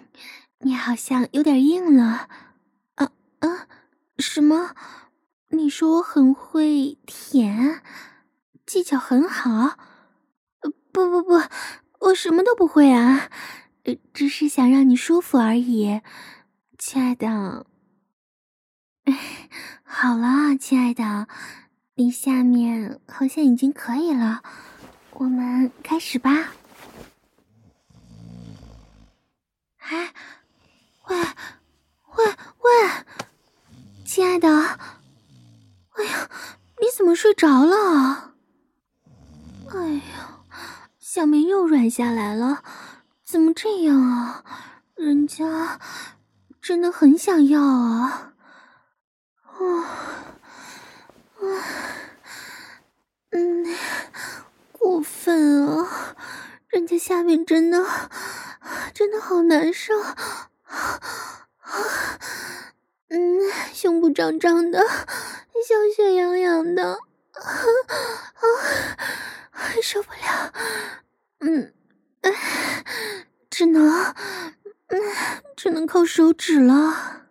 [0.61, 2.29] 你好像有点硬了。
[2.95, 3.67] 啊啊
[4.17, 4.75] 什么？
[5.49, 7.81] 你说我很会舔，
[8.65, 9.77] 技巧很好？
[10.93, 11.41] 不不不，
[11.99, 13.29] 我什么都不会啊！
[14.13, 16.01] 只是想让你舒服而已，
[16.77, 17.65] 亲爱的。
[19.83, 21.27] 好了，亲爱的，
[21.95, 24.43] 你下面好像已经可以了，
[25.13, 26.53] 我们开始吧。
[29.77, 30.13] 哎，
[31.11, 31.17] 喂，
[32.15, 32.25] 喂，
[32.59, 32.71] 喂，
[34.05, 36.29] 亲爱的，哎呀，
[36.79, 38.31] 你怎么睡着了？
[39.73, 40.39] 哎呀，
[40.99, 42.63] 下面又软下来了，
[43.25, 44.45] 怎么这样啊？
[44.95, 45.81] 人家
[46.61, 48.31] 真的很想要啊。
[49.43, 49.83] 啊，
[51.41, 51.43] 啊，
[53.31, 53.65] 嗯，
[54.71, 56.15] 过分啊！
[56.69, 57.85] 人家下面真的，
[58.93, 59.93] 真的好难受，
[63.09, 63.17] 嗯，
[63.73, 66.99] 胸部胀胀的，小雪痒痒的，啊
[69.51, 70.53] 啊，受不了，
[71.39, 71.73] 嗯，
[73.49, 74.13] 只能，
[74.87, 74.99] 嗯，
[75.57, 76.73] 只能靠手指了。
[76.73, 77.25] 啊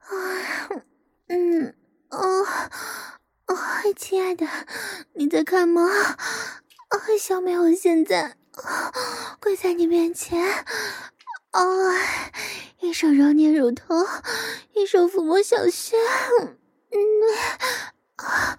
[0.00, 0.68] 啊
[1.28, 1.74] 嗯
[2.10, 2.46] 哦
[3.46, 3.56] 哦，
[3.96, 4.46] 亲爱的，
[5.14, 5.82] 你在看吗？
[5.86, 8.36] 啊，小美，我现在
[9.40, 10.40] 跪在你面前，
[11.50, 11.62] 啊，
[12.80, 14.06] 一手揉捏乳头，
[14.74, 15.96] 一手抚摸小穴，
[16.90, 16.98] 嗯，
[18.16, 18.58] 啊，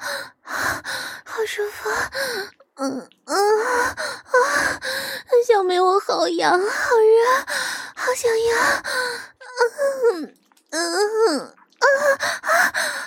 [1.24, 1.90] 好舒服，
[2.76, 3.36] 嗯嗯
[3.66, 3.96] 啊，
[5.48, 7.46] 小美，我好痒，好热，
[7.96, 8.84] 好想要。
[10.12, 10.36] 嗯
[10.72, 11.88] 嗯啊啊
[12.42, 13.03] 啊！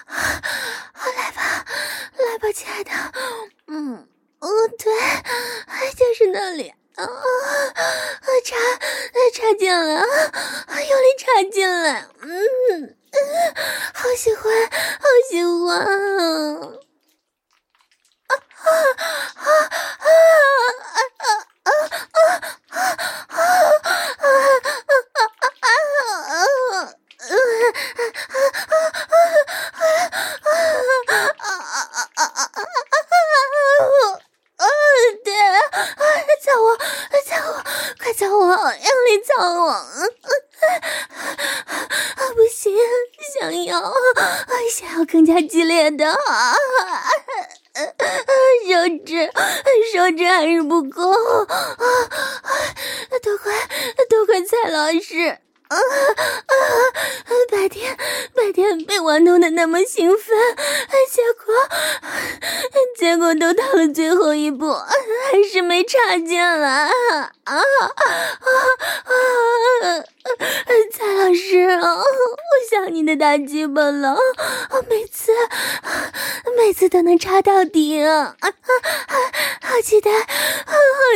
[79.86, 80.74] 期待，好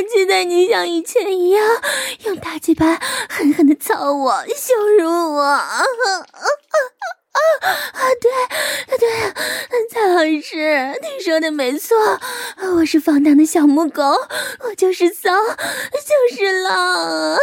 [0.08, 1.82] 期待你像以前一样
[2.24, 6.46] 用大鸡巴狠狠的操我，羞辱我，啊啊啊
[7.92, 8.00] 啊！
[8.20, 8.30] 对
[8.96, 9.08] 对，
[9.90, 11.96] 蔡老师，你说的没错，
[12.76, 14.04] 我是放荡的小母狗，
[14.60, 17.40] 我就是骚，就是浪。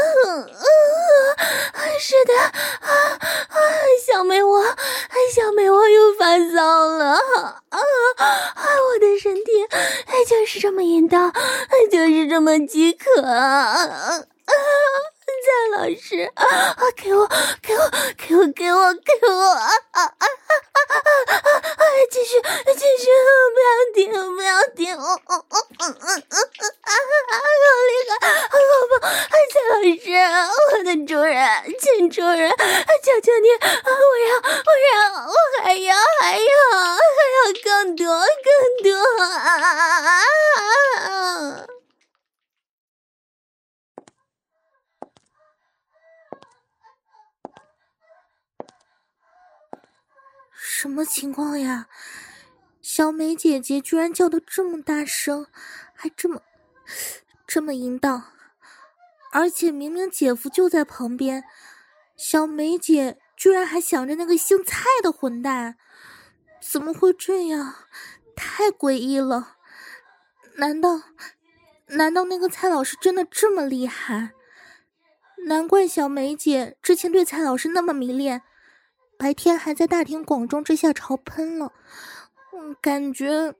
[1.99, 2.93] 是的，啊
[3.49, 3.57] 啊！
[4.05, 4.63] 小梅我，
[5.33, 7.79] 小梅我又发骚了，啊
[8.17, 8.25] 啊！
[8.55, 9.51] 我的身体
[10.27, 11.31] 就是这么淫荡，
[11.89, 13.23] 就是这么饥渴。
[13.23, 13.75] 啊
[15.47, 16.43] 蔡老师，啊，
[16.97, 17.25] 给我，
[17.61, 20.95] 给我，给我，给我，给我，啊啊啊啊啊
[21.63, 21.83] 啊！
[22.11, 22.35] 继续，
[22.75, 23.07] 继续，
[23.55, 27.31] 不要停，不要停，嗯嗯嗯嗯嗯嗯啊啊！
[27.31, 28.59] 好厉害，好
[28.91, 29.07] 棒！
[29.47, 30.05] 蔡老师，
[30.75, 31.39] 我的主人，
[31.79, 33.89] 请主人，求求你，我
[34.27, 34.35] 要，
[34.67, 34.91] 我要，
[35.27, 35.33] 我
[35.63, 36.43] 还要，还要，
[36.75, 38.03] 还要更多，
[38.43, 38.51] 更
[38.83, 38.89] 多
[39.23, 40.23] 啊啊
[41.07, 41.67] 啊！
[50.79, 51.87] 什么情况呀？
[52.83, 55.47] 小美姐姐居然叫的这么大声，
[55.95, 56.43] 还这么
[57.47, 58.25] 这么淫荡，
[59.31, 61.43] 而且明明姐夫就在旁边，
[62.15, 65.79] 小美姐居然还想着那个姓蔡的混蛋，
[66.61, 67.73] 怎么会这样？
[68.35, 69.55] 太诡异了！
[70.57, 71.01] 难道
[71.87, 74.33] 难道那个蔡老师真的这么厉害？
[75.47, 78.43] 难怪小美姐之前对蔡老师那么迷恋。
[79.17, 81.73] 白天还在大庭广众之下朝喷了，
[82.53, 83.55] 嗯，感觉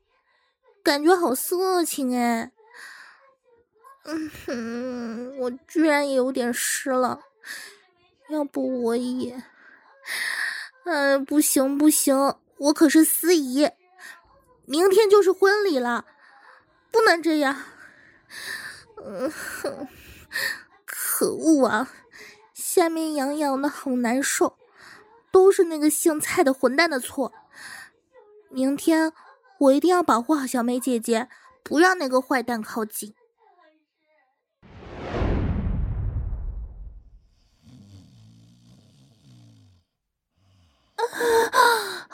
[0.84, 2.52] 感觉好色情哎，
[4.06, 7.22] 嗯哼，我居然也有点湿了，
[8.30, 9.44] 要不我也，
[10.86, 13.70] 嗯，不行不行，我可是司仪，
[14.66, 16.06] 明天就是婚礼了，
[16.92, 17.64] 不能这样，
[19.04, 19.88] 嗯哼，
[20.86, 21.90] 可恶啊！
[22.54, 24.57] 下面痒痒的，好难受，
[25.38, 27.32] 都是那个姓蔡的混蛋的错。
[28.50, 29.14] 明天
[29.60, 31.30] 我一定要保护好小美姐姐，
[31.64, 33.14] 不让那个坏蛋靠近。
[40.96, 41.04] 啊
[41.52, 41.62] 啊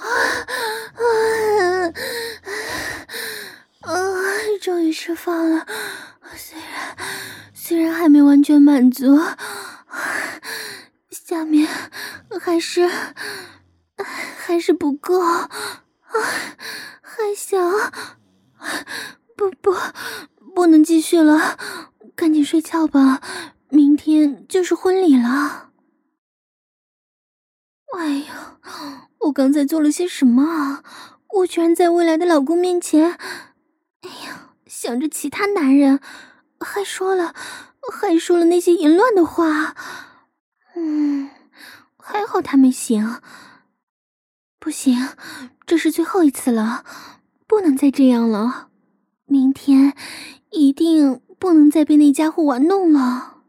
[0.03, 1.93] 啊
[3.83, 3.93] 啊
[4.61, 5.65] 终于释放了，
[6.35, 6.97] 虽然
[7.53, 9.17] 虽然还没完全满足，
[11.23, 11.65] 下面
[12.41, 12.89] 还是
[14.37, 15.49] 还是不够啊，
[17.01, 17.57] 还想
[19.37, 19.73] 不不
[20.53, 21.57] 不能继续了，
[22.13, 23.21] 赶紧睡觉吧，
[23.69, 25.69] 明天就是婚礼了。
[27.97, 28.59] 哎呀，
[29.19, 30.83] 我刚才做了些什么啊？
[31.35, 33.13] 我居然在未来的老公面前，
[34.01, 34.49] 哎呀！
[34.67, 36.01] 想着其他男人，
[36.59, 37.33] 还说了，
[37.93, 39.73] 还说了那些淫乱的话。
[40.75, 41.29] 嗯，
[41.97, 43.21] 还好他没醒。
[44.59, 44.97] 不行，
[45.65, 46.85] 这是最后一次了，
[47.45, 48.69] 不能再这样了。
[49.25, 49.95] 明天
[50.51, 53.43] 一定不能再被那家伙玩弄了。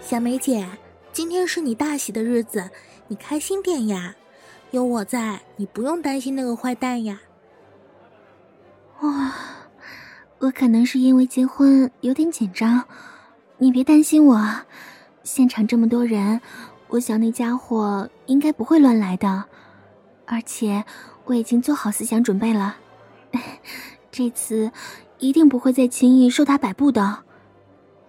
[0.00, 0.66] 小梅姐，
[1.12, 2.70] 今天是你大喜的日子，
[3.08, 4.14] 你开心点呀！
[4.70, 7.20] 有我在，你不用担心那个坏蛋呀。
[9.00, 9.32] 哇，
[10.38, 12.84] 我可能是因为结婚有点紧张，
[13.58, 14.60] 你别担心我。
[15.22, 16.40] 现场这么多人，
[16.88, 19.44] 我想那家伙应该不会乱来的，
[20.26, 20.84] 而且
[21.24, 22.76] 我已经做好思想准备了，
[24.10, 24.70] 这次
[25.18, 27.18] 一定不会再轻易受他摆布的。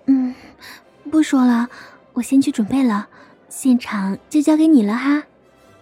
[0.05, 0.35] 嗯。
[1.09, 1.67] 不说了，
[2.13, 3.07] 我先去准备了，
[3.47, 5.23] 现场就交给你了哈。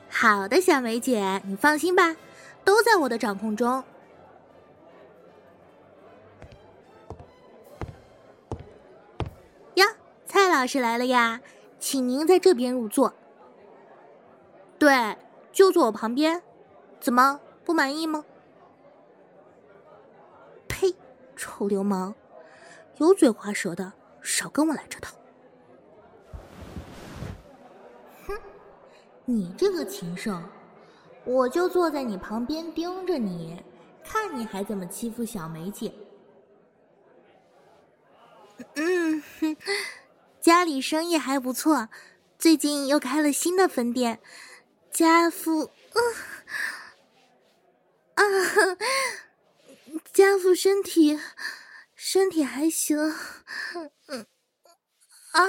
[0.09, 2.15] 好的，小梅姐，你放心吧，
[2.63, 3.83] 都在我的掌控中。
[9.75, 9.85] 呀，
[10.25, 11.41] 蔡老师来了呀，
[11.79, 13.13] 请您在这边入座。
[14.79, 15.17] 对，
[15.51, 16.41] 就坐我旁边，
[16.99, 18.25] 怎么不满意吗？
[20.67, 20.95] 呸，
[21.35, 22.15] 臭流氓，
[22.97, 23.93] 油嘴滑舌的。
[24.19, 25.15] 少跟我来这套！
[28.25, 28.37] 哼，
[29.29, 30.41] 你这个禽兽，
[31.25, 33.61] 我就坐在你旁边盯着你，
[34.01, 35.93] 看你还怎么欺负小梅姐。
[38.75, 39.21] 嗯，
[40.39, 41.89] 家里生意还不错，
[42.39, 44.21] 最近又开了新的分店，
[44.91, 45.71] 家父，
[48.15, 48.23] 啊，
[50.13, 51.19] 家父身体。
[51.99, 52.97] 身体还行，
[54.07, 54.25] 嗯，
[55.31, 55.43] 啊，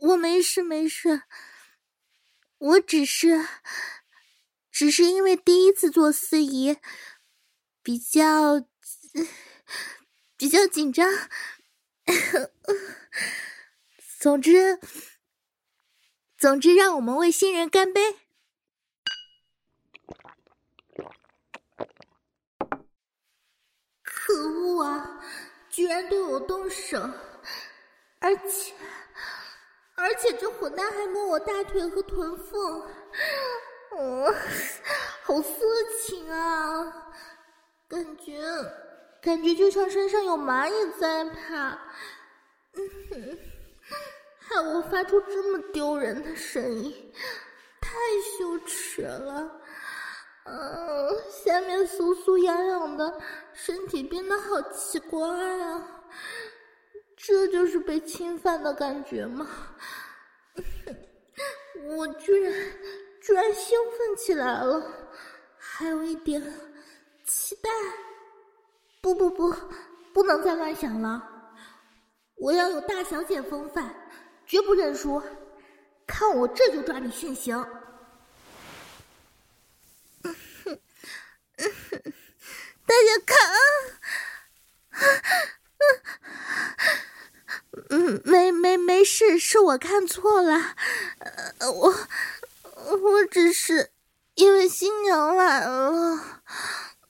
[0.00, 1.22] 我没事没事，
[2.58, 3.46] 我只是，
[4.70, 6.76] 只是因为第一次做司仪，
[7.82, 8.66] 比较，
[10.36, 11.08] 比较紧张。
[14.18, 14.80] 总之，
[16.36, 18.16] 总之，让我们为新人干杯！
[24.02, 25.24] 可恶啊！
[25.70, 26.98] 居然对我动手，
[28.18, 28.74] 而且，
[30.00, 32.82] 而且这混蛋还摸我大腿和臀缝，
[33.96, 34.32] 嗯，
[35.24, 35.50] 好色
[36.00, 37.10] 情啊！
[37.88, 38.40] 感觉，
[39.20, 41.76] 感觉就像身上有蚂蚁在爬，
[42.74, 43.38] 嗯哼，
[44.38, 47.12] 害我发出这么丢人的声音，
[47.80, 47.90] 太
[48.38, 49.50] 羞耻了。
[50.44, 53.20] 嗯，下面酥酥痒痒的，
[53.52, 55.82] 身体变得好奇怪啊！
[57.20, 59.46] 这就是被侵犯的感觉吗？
[61.84, 62.52] 我居然
[63.20, 64.82] 居然兴奋起来了，
[65.58, 66.40] 还有一点
[67.26, 67.68] 期待。
[69.00, 69.54] 不不不，
[70.12, 71.22] 不能再乱想了，
[72.36, 73.94] 我要有大小姐风范，
[74.46, 75.22] 绝不认输！
[76.06, 77.58] 看我这就抓你现行！
[82.86, 83.58] 大家看啊，
[87.90, 90.76] 嗯，没没没事，是我看错了，
[91.60, 92.08] 我
[92.96, 93.90] 我只是
[94.34, 96.42] 因为新娘来了，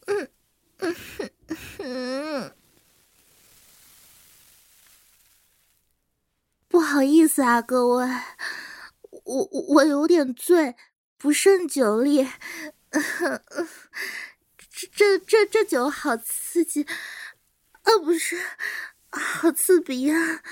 [0.06, 0.30] 嗯
[0.78, 0.96] 嗯。
[1.78, 2.52] 嗯，
[6.68, 8.06] 不好意思啊，各位，
[9.24, 10.76] 我我有点醉，
[11.16, 12.28] 不胜酒力。
[14.94, 16.84] 这这这酒好刺激，
[17.82, 18.38] 啊不是，
[19.10, 20.42] 好刺鼻啊！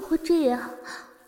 [0.00, 0.70] 会这样？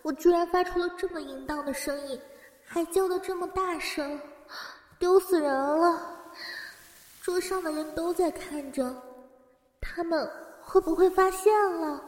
[0.02, 2.20] 我居然发出了这么淫荡的声音，
[2.64, 4.20] 还叫得这么大声，
[4.98, 6.30] 丢死人了！
[7.22, 8.94] 桌上的人都在看着，
[9.80, 12.02] 他们会不会发现了？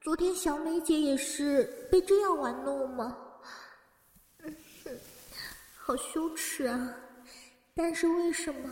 [0.00, 3.16] 昨天小美姐也是被这样玩弄吗？
[4.38, 4.90] 嗯哼，
[5.76, 6.94] 好羞耻啊！
[7.74, 8.70] 但是为什么？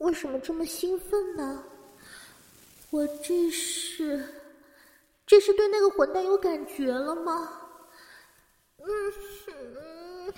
[0.00, 1.62] 为什么这么兴奋呢？
[2.90, 4.22] 我这是，
[5.26, 7.60] 这是对那个混蛋有感觉了吗？
[8.78, 9.12] 嗯
[9.46, 10.34] 哼，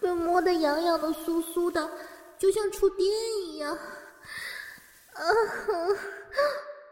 [0.00, 1.90] 被摸得痒痒的、酥酥的。
[2.38, 3.08] 就像触电
[3.46, 3.74] 一样，
[5.14, 5.24] 啊，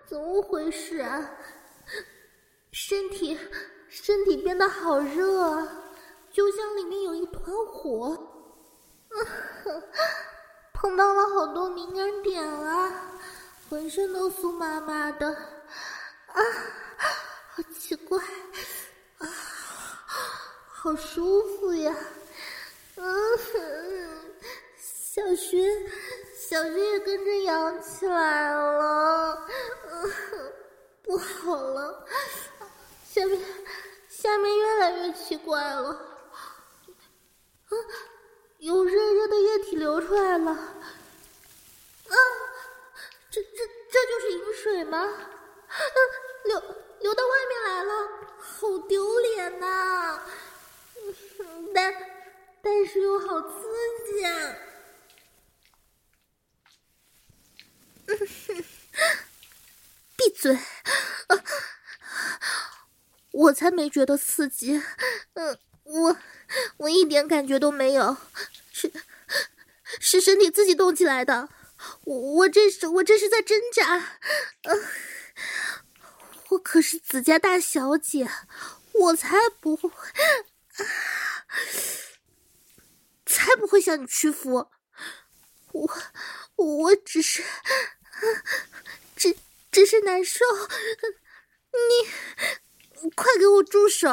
[0.06, 1.30] 怎么回事啊？
[2.72, 3.38] 身体，
[3.88, 5.84] 身体变得好热啊，
[6.32, 8.12] 就像里面有一团火，
[9.10, 9.16] 啊，
[10.76, 12.92] 碰到了好多敏感点啊，
[13.68, 16.42] 浑身都酥麻麻的，啊，
[17.50, 18.18] 好奇怪，
[19.18, 19.26] 啊，
[20.68, 21.94] 好舒服呀，
[22.96, 23.04] 嗯。
[25.16, 25.66] 小学，
[26.36, 29.48] 小学也跟着痒起来了，
[29.90, 30.12] 嗯，
[31.02, 32.06] 不好了，
[33.08, 33.40] 下面，
[34.10, 37.72] 下面越来越奇怪了，啊，
[38.66, 40.74] 有热热的液体流出来了，啊，
[43.30, 44.98] 这这这就是饮水吗？
[44.98, 45.78] 啊，
[46.46, 46.60] 流
[46.98, 47.94] 流到外面来了，
[48.40, 50.20] 好丢脸呐，
[51.72, 51.94] 但
[52.60, 53.68] 但是又好刺
[54.04, 54.56] 激啊。
[58.08, 58.64] 嗯哼，
[60.16, 60.58] 闭嘴！
[63.30, 64.82] 我才没觉得刺激。
[65.34, 65.56] 嗯，
[65.86, 66.18] 我
[66.78, 68.16] 我一点感觉都没有，
[68.72, 68.92] 是
[70.00, 71.48] 是身体自己动起来的。
[72.04, 74.18] 我我这是我这是在挣扎。
[74.62, 74.84] 嗯，
[76.50, 78.28] 我可是子家大小姐，
[78.92, 79.90] 我才不会，
[83.24, 84.68] 才不会向你屈服。
[85.72, 85.90] 我
[86.56, 87.44] 我只是。
[89.14, 89.36] 只
[89.70, 90.42] 只是难受，
[93.02, 94.08] 你快给我住手，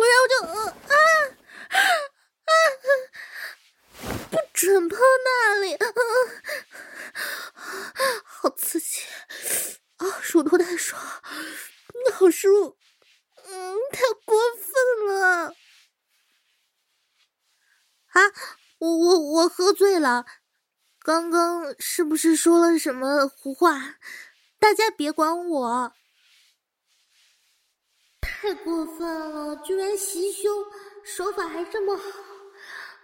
[0.00, 0.96] 不然我就呃啊
[1.68, 1.76] 啊
[2.46, 2.50] 啊！
[4.30, 5.86] 不准碰那里，啊，
[8.24, 9.02] 好刺激
[9.98, 10.06] 啊！
[10.32, 10.98] 乳头太爽，
[12.14, 12.78] 好舒服，
[13.44, 15.54] 嗯，太过分了
[18.12, 18.32] 啊！
[18.78, 20.24] 我我我喝醉了。
[21.00, 23.96] 刚刚是不是说了什么胡话？
[24.58, 25.92] 大家别管我！
[28.40, 30.64] 太过分了，居然袭胸，
[31.02, 32.02] 手法还这么好，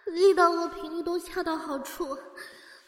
[0.07, 2.17] 力道和频率都恰到好处，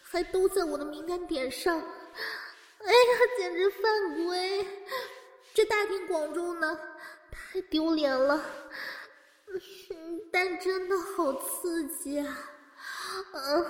[0.01, 1.79] 还都在我的敏感点上。
[1.79, 4.67] 哎呀，简直犯规！
[5.53, 6.81] 这大庭广众呢，
[7.31, 8.43] 太丢脸了。
[10.33, 12.39] 但真的好刺激啊！
[13.35, 13.67] 嗯。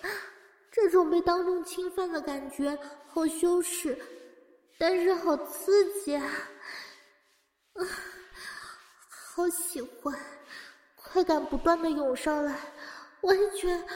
[0.72, 3.98] 这种被当众侵犯的感觉好羞耻，
[4.78, 6.24] 但是好刺激啊！
[7.78, 7.86] 啊，
[9.08, 10.18] 好喜欢，
[10.96, 12.58] 快感不断的涌上来，
[13.20, 13.86] 完全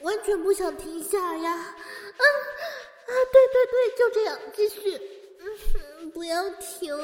[0.00, 1.50] 完全不想停下呀！
[1.52, 5.00] 啊啊，对对对，就这样继续，
[5.40, 6.94] 嗯，不要停。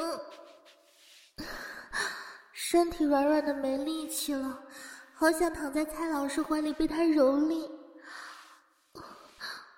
[2.51, 4.63] 身体软软的没力气了，
[5.15, 7.67] 好想躺在蔡老师怀里被他蹂躏。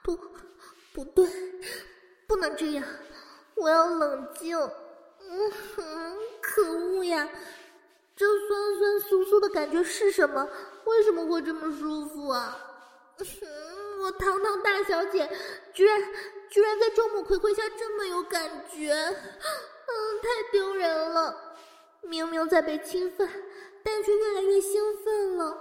[0.03, 0.17] 不，
[0.93, 1.25] 不对，
[2.27, 2.83] 不能这样，
[3.55, 4.57] 我要冷静。
[5.33, 7.25] 嗯哼，可恶呀！
[8.17, 10.45] 这酸酸酥酥的感觉是什么？
[10.83, 12.57] 为什么会这么舒服啊？
[13.17, 15.29] 嗯， 我堂堂大小姐，
[15.73, 16.01] 居然
[16.49, 21.33] 居然在众目睽睽下这么有感觉， 嗯，太丢人了。
[22.01, 23.29] 明明在被侵犯，
[23.83, 25.57] 但却越来越兴奋了。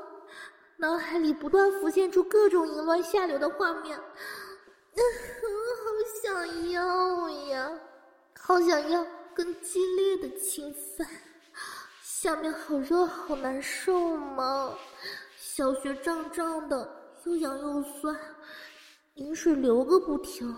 [0.78, 3.96] 脑海里不断浮现出各种淫乱下流的画面，
[4.96, 4.98] 嗯，
[5.84, 5.84] 好
[6.22, 7.70] 想要呀，
[8.40, 11.06] 好想要更激烈的侵犯，
[12.02, 14.76] 下面好热好难受吗？
[15.36, 18.16] 小穴胀胀的，又痒又酸，
[19.14, 20.54] 淫水流个不停，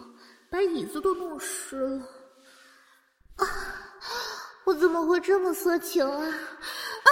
[0.50, 2.08] 把椅子都弄湿了。
[3.36, 3.46] 啊，
[4.64, 6.26] 我怎么会这么色情啊？
[6.26, 7.10] 啊！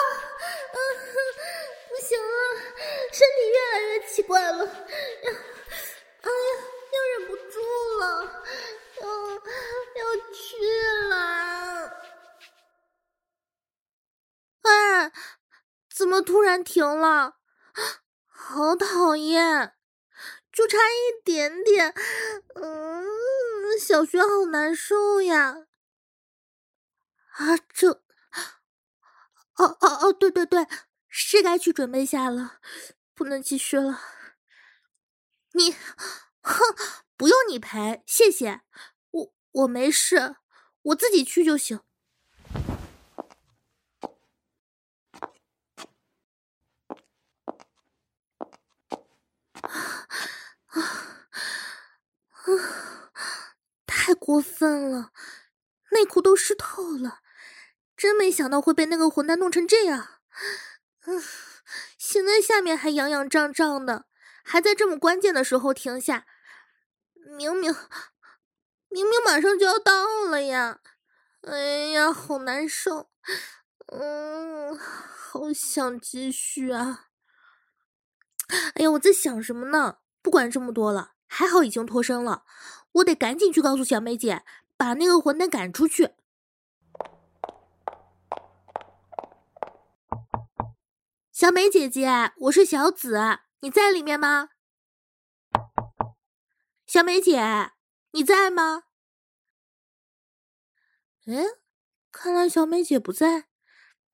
[1.88, 2.28] 不行了
[3.12, 6.50] 身体越来越奇怪了，要，哎呀，
[6.92, 7.60] 要忍不住
[8.00, 8.42] 了，
[9.06, 10.56] 要去
[11.08, 11.92] 了。
[14.62, 15.12] 哎，
[15.88, 17.36] 怎么突然停了？
[18.26, 19.74] 好讨厌，
[20.52, 21.94] 就差一点点，
[22.54, 25.66] 嗯，小学好难受呀。
[27.32, 28.02] 啊，这，
[29.54, 30.66] 哦哦哦，对对对，
[31.08, 32.58] 是该去准备下了，
[33.14, 34.00] 不能继续了。
[35.52, 35.72] 你，
[36.42, 36.76] 哼，
[37.16, 38.60] 不用你陪，谢谢，
[39.52, 40.36] 我没事，
[40.82, 41.80] 我自己去就行。
[53.86, 55.12] 太过分了，
[55.90, 57.20] 内裤都湿透了，
[57.96, 60.20] 真没想到会被那个混蛋弄成这样。
[61.04, 61.22] 嗯，
[61.98, 64.06] 现在下面还痒痒胀胀的，
[64.42, 66.26] 还在这么关键的时候停下，
[67.36, 67.74] 明明
[68.90, 70.80] 明明马上就要到了呀！
[71.42, 73.08] 哎呀，好难受，
[73.86, 77.06] 嗯，好想继续啊。
[78.74, 79.98] 哎呀，我在想什么呢？
[80.20, 82.44] 不管这么多了，还好已经脱身了，
[82.92, 84.44] 我得赶紧去告诉小梅姐，
[84.76, 86.10] 把那个混蛋赶出去。
[91.32, 93.18] 小梅姐姐，我是小紫，
[93.60, 94.50] 你在里面吗？
[96.86, 97.70] 小梅姐，
[98.12, 98.84] 你在吗？
[101.26, 101.44] 哎，
[102.10, 103.44] 看来小美姐不在，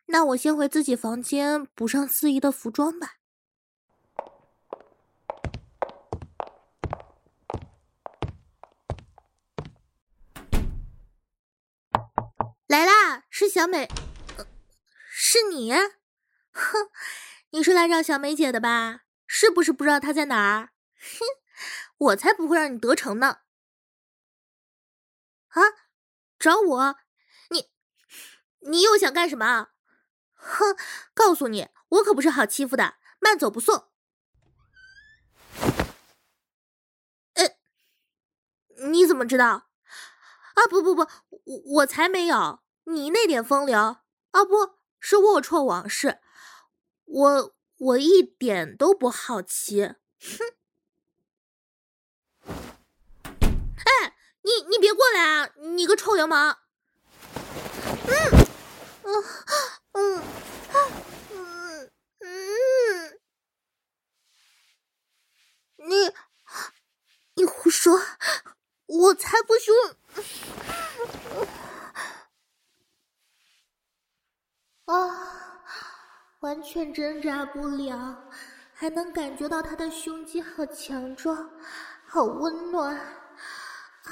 [0.06, 3.14] 那我先回自己房间补上司仪的服装吧。
[12.66, 13.88] 来啦，是小美，
[15.08, 15.72] 是你？
[16.52, 16.90] 哼，
[17.50, 19.04] 你是来找小美姐的吧？
[19.26, 20.72] 是不是不知道她在哪儿？
[21.00, 21.24] 哼，
[21.96, 23.38] 我才不会让你得逞呢！
[25.56, 25.62] 啊，
[26.38, 26.96] 找我？
[27.48, 27.70] 你，
[28.70, 29.68] 你又想干什么？
[30.34, 30.76] 哼，
[31.14, 33.88] 告诉你，我可不是好欺负的，慢走不送。
[37.32, 37.56] 呃，
[38.90, 39.70] 你怎么知道？
[40.54, 46.20] 啊，不不不，我我才没有，你那点风流啊，不是龌龊往事，
[47.04, 50.54] 我我一点都不好奇，哼！
[53.84, 54.16] 哎，
[54.46, 56.56] 你你别过来啊，你个臭流氓！
[58.06, 58.14] 嗯
[59.02, 59.24] 嗯
[59.92, 60.22] 嗯
[61.32, 61.90] 嗯
[62.20, 63.18] 嗯，
[65.78, 66.12] 你
[67.34, 68.00] 你胡说，
[68.86, 69.74] 我才不凶！
[74.84, 75.58] 啊，
[76.38, 78.30] 完全挣扎不了，
[78.72, 81.50] 还能感觉到他的胸肌好强壮，
[82.06, 82.96] 好温暖，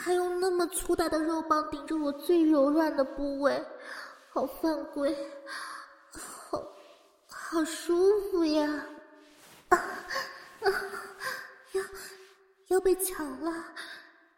[0.05, 3.59] 还用那么粗大的肉棒顶着我最柔软的部位，
[4.29, 5.17] 好犯规，
[6.13, 6.63] 好，
[7.27, 8.85] 好舒服呀！
[9.71, 9.79] 啊
[10.61, 10.69] 啊，
[11.73, 11.83] 要
[12.69, 13.65] 要被抢了！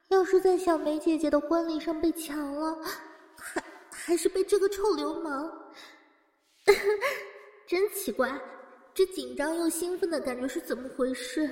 [0.07, 2.79] 要是在小梅姐姐的婚礼上被抢了，
[3.37, 3.61] 还
[3.91, 5.53] 还是被这个臭流氓，
[7.67, 8.41] 真奇怪，
[8.95, 11.51] 这紧张又兴奋的感觉是怎么回事？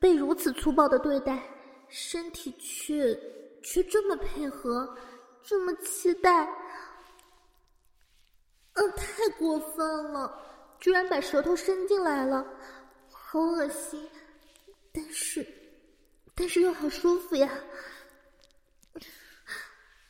[0.00, 1.42] 被如此粗暴的对待，
[1.88, 3.14] 身体却
[3.62, 4.96] 却这么配合，
[5.42, 6.44] 这么期待，
[8.74, 10.32] 嗯，太过分了，
[10.80, 12.46] 居然把舌头伸进来了，
[13.10, 14.08] 好恶心，
[14.92, 15.46] 但是。
[16.36, 17.48] 但是又好舒服呀！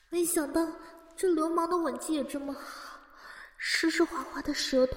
[0.08, 0.66] 没想到
[1.14, 2.98] 这流氓的吻技也这么好，
[3.58, 4.96] 湿湿滑滑的舌头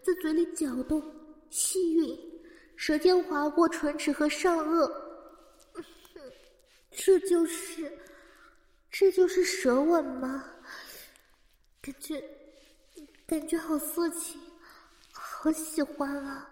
[0.00, 1.02] 在嘴里搅动，
[1.50, 2.16] 细韵，
[2.76, 4.88] 舌尖划过唇齿和上颚，
[6.90, 7.98] 这就是，
[8.90, 10.44] 这就是舌吻吗？
[11.82, 12.22] 感觉，
[13.26, 14.40] 感觉好色情，
[15.12, 16.50] 好喜欢啊！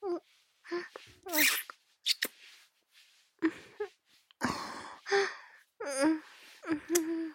[0.00, 0.20] 嗯，
[5.80, 6.22] 嗯。
[6.66, 7.34] 嗯嗯嗯，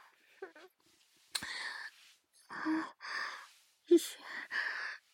[2.47, 2.95] 啊，
[3.87, 3.97] 喜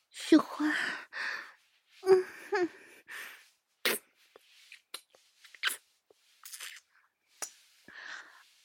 [0.09, 0.70] 喜欢，
[2.03, 2.70] 嗯哼，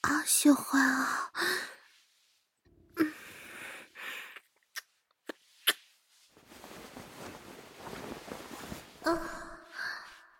[0.01, 1.29] 啊，喜欢啊，
[9.03, 9.19] 啊，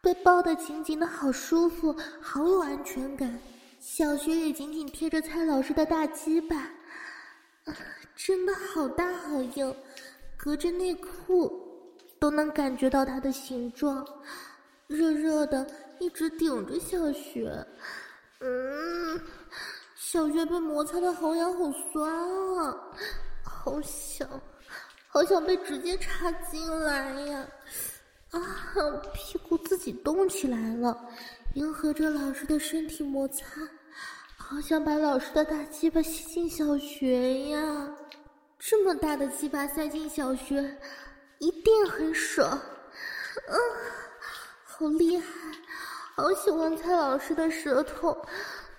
[0.02, 3.38] 被抱得紧紧的，好舒服，好有安全感。
[3.82, 6.56] 小学也紧紧贴着蔡老师的大鸡巴，
[8.16, 9.76] 真的好大好硬，
[10.38, 14.08] 隔着内裤都能感觉到它的形状，
[14.88, 15.68] 热热的，
[16.00, 17.68] 一直顶着小穴，嗯，
[20.18, 22.12] 小学被摩擦的好痒好酸
[22.58, 22.76] 啊，
[23.44, 24.28] 好想，
[25.10, 27.48] 好想被直接插进来呀，
[28.32, 28.42] 啊，
[29.14, 31.00] 屁股自己动起来了，
[31.54, 33.44] 迎合着老师的身体摩擦。
[34.36, 37.88] 好想把老师的大鸡巴吸进小学呀！
[38.58, 40.80] 这么大的鸡巴塞进小学，
[41.38, 42.60] 一定很爽。
[43.50, 43.60] 嗯，
[44.66, 45.26] 好厉害，
[46.16, 48.18] 好喜欢蔡老师的舌头。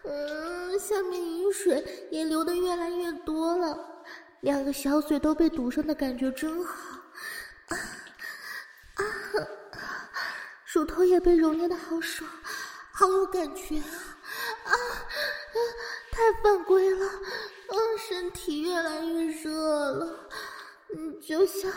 [0.09, 3.79] 嗯，下面淫水也流的越来越多了，
[4.41, 6.75] 两个小嘴都被堵上的感觉真好。
[7.69, 7.77] 啊
[8.97, 9.05] 啊，
[10.73, 12.29] 乳头也被揉捏的好爽，
[12.91, 14.73] 好有感觉啊！
[14.73, 14.73] 啊，
[16.11, 17.07] 太犯规了！
[17.07, 17.77] 啊，
[18.09, 19.53] 身体越来越热
[19.93, 20.29] 了，
[20.97, 21.71] 嗯，就像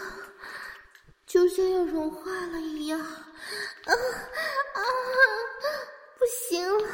[1.26, 3.00] 就像要融化了一样。
[3.00, 4.80] 啊啊，
[6.18, 6.88] 不行了，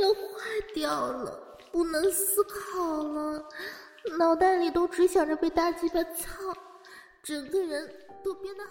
[0.00, 0.20] 要坏
[0.74, 3.48] 掉了，不能思考了，
[4.18, 6.54] 脑袋里都只想着被大鸡巴操，
[7.22, 7.94] 整个人
[8.24, 8.64] 都变得